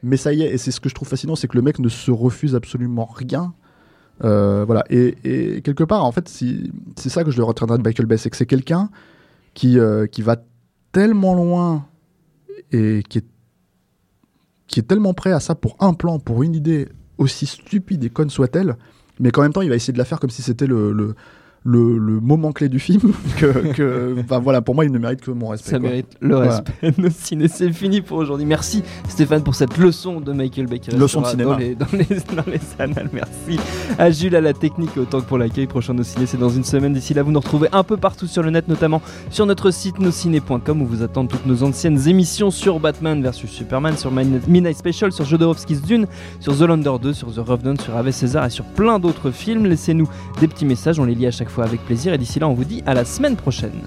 Mais 0.02 0.16
ça 0.16 0.32
y 0.32 0.42
est, 0.42 0.52
et 0.54 0.58
c'est 0.58 0.70
ce 0.70 0.80
que 0.80 0.88
je 0.88 0.94
trouve 0.94 1.08
fascinant, 1.08 1.36
c'est 1.36 1.48
que 1.48 1.56
le 1.56 1.62
mec 1.62 1.78
ne 1.78 1.88
se 1.88 2.10
refuse 2.10 2.54
absolument 2.54 3.04
rien. 3.04 3.52
Euh, 4.24 4.64
voilà. 4.64 4.84
Et, 4.88 5.16
et 5.56 5.60
quelque 5.62 5.84
part, 5.84 6.04
en 6.04 6.12
fait, 6.12 6.28
si- 6.28 6.72
c'est 6.96 7.10
ça 7.10 7.24
que 7.24 7.30
je 7.30 7.36
le 7.36 7.44
retiendrai 7.44 7.76
de 7.78 7.82
Michael 7.82 8.06
Bay, 8.06 8.16
c'est 8.16 8.30
que 8.30 8.36
c'est 8.36 8.46
quelqu'un 8.46 8.88
qui, 9.54 9.78
euh, 9.78 10.06
qui 10.06 10.22
va 10.22 10.36
tellement 10.92 11.34
loin 11.34 11.86
et 12.72 13.02
qui 13.08 13.18
est, 13.18 13.26
qui 14.68 14.80
est 14.80 14.84
tellement 14.84 15.12
prêt 15.14 15.32
à 15.32 15.40
ça 15.40 15.54
pour 15.54 15.76
un 15.80 15.92
plan, 15.92 16.18
pour 16.18 16.42
une 16.42 16.54
idée 16.54 16.88
aussi 17.18 17.46
stupide 17.46 18.04
et 18.04 18.10
conne 18.10 18.30
soit-elle, 18.30 18.76
mais 19.20 19.30
qu'en 19.30 19.42
même 19.42 19.52
temps, 19.52 19.62
il 19.62 19.68
va 19.68 19.76
essayer 19.76 19.92
de 19.92 19.98
la 19.98 20.04
faire 20.04 20.20
comme 20.20 20.30
si 20.30 20.42
c'était 20.42 20.66
le, 20.66 20.92
le, 20.92 21.14
le, 21.66 21.98
le 21.98 22.20
moment 22.20 22.52
clé 22.52 22.68
du 22.68 22.78
film. 22.78 23.12
que, 23.38 23.72
que, 23.72 24.14
voilà, 24.40 24.62
pour 24.62 24.74
moi, 24.74 24.84
il 24.84 24.92
ne 24.92 24.98
mérite 24.98 25.20
que 25.20 25.30
mon 25.32 25.48
respect. 25.48 25.70
Ça 25.70 25.78
quoi. 25.78 25.88
mérite 25.88 26.16
le 26.20 26.34
Voilà. 26.36 26.50
respect. 26.52 26.94
Nos 26.98 27.10
ciné, 27.10 27.48
c'est 27.48 27.72
fini 27.72 28.00
pour 28.00 28.18
aujourd'hui. 28.18 28.46
Merci 28.46 28.82
Stéphane 29.08 29.42
pour 29.42 29.54
cette 29.54 29.76
leçon 29.76 30.20
de 30.20 30.32
Michael 30.32 30.66
Bay. 30.66 30.80
Leçon 30.96 31.22
de 31.22 31.26
cinéma. 31.26 31.50
Dans 31.52 31.58
les, 31.58 31.74
dans, 31.74 31.86
les, 31.92 32.04
dans 32.36 32.44
les 32.50 32.60
annales. 32.78 33.10
Merci 33.12 33.58
à 33.98 34.10
Jules, 34.10 34.36
à 34.36 34.40
la 34.40 34.52
technique, 34.52 34.96
autant 34.96 35.20
que 35.20 35.26
pour 35.26 35.38
l'accueil. 35.38 35.66
Prochain 35.66 35.94
Nos 35.94 36.04
Ciné, 36.04 36.26
c'est 36.26 36.38
dans 36.38 36.48
une 36.50 36.64
semaine. 36.64 36.92
D'ici 36.92 37.12
là, 37.14 37.22
vous 37.22 37.32
nous 37.32 37.40
retrouvez 37.40 37.68
un 37.72 37.82
peu 37.82 37.96
partout 37.96 38.26
sur 38.28 38.42
le 38.42 38.50
net, 38.50 38.68
notamment 38.68 39.02
sur 39.30 39.44
notre 39.46 39.70
site 39.72 39.98
nosciné.com 39.98 40.82
où 40.82 40.86
vous 40.86 41.02
attendent 41.02 41.28
toutes 41.28 41.46
nos 41.46 41.62
anciennes 41.64 42.08
émissions 42.08 42.50
sur 42.50 42.78
Batman 42.78 43.22
vs 43.22 43.32
Superman, 43.46 43.96
sur 43.96 44.12
Midnight 44.12 44.76
Special, 44.76 45.10
sur 45.12 45.24
Jodorowsky's 45.24 45.82
Dune, 45.82 46.06
sur 46.40 46.56
The 46.56 46.60
Lander 46.62 46.92
2, 47.02 47.12
sur 47.12 47.32
The 47.34 47.38
Revenant, 47.38 47.76
sur 47.82 47.96
Ave 47.96 48.10
César 48.12 48.44
et 48.46 48.50
sur 48.50 48.64
plein 48.64 48.98
d'autres 48.98 49.30
films. 49.30 49.66
Laissez-nous 49.66 50.08
des 50.40 50.46
petits 50.48 50.64
messages, 50.66 51.00
on 51.00 51.04
les 51.04 51.14
lit 51.14 51.26
à 51.26 51.30
chaque 51.30 51.48
avec 51.62 51.84
plaisir. 51.84 52.12
Et 52.12 52.18
d'ici 52.18 52.38
là, 52.38 52.48
on 52.48 52.54
vous 52.54 52.64
dit 52.64 52.82
à 52.86 52.94
la 52.94 53.04
semaine 53.04 53.36
prochaine. 53.36 53.82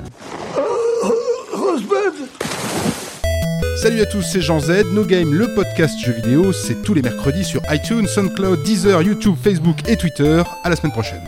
Salut 3.81 4.01
à 4.01 4.05
tous, 4.05 4.23
c'est 4.23 4.41
Jean 4.41 4.59
Z. 4.59 4.91
No 4.91 5.05
Game, 5.05 5.33
le 5.33 5.55
podcast 5.55 5.97
jeux 6.03 6.11
vidéo, 6.11 6.51
c'est 6.51 6.81
tous 6.83 6.93
les 6.93 7.01
mercredis 7.01 7.45
sur 7.45 7.61
iTunes, 7.71 8.07
SoundCloud, 8.07 8.61
Deezer, 8.63 9.01
YouTube, 9.01 9.35
Facebook 9.41 9.77
et 9.87 9.95
Twitter. 9.95 10.43
À 10.65 10.69
la 10.69 10.75
semaine 10.75 10.91
prochaine. 10.91 11.21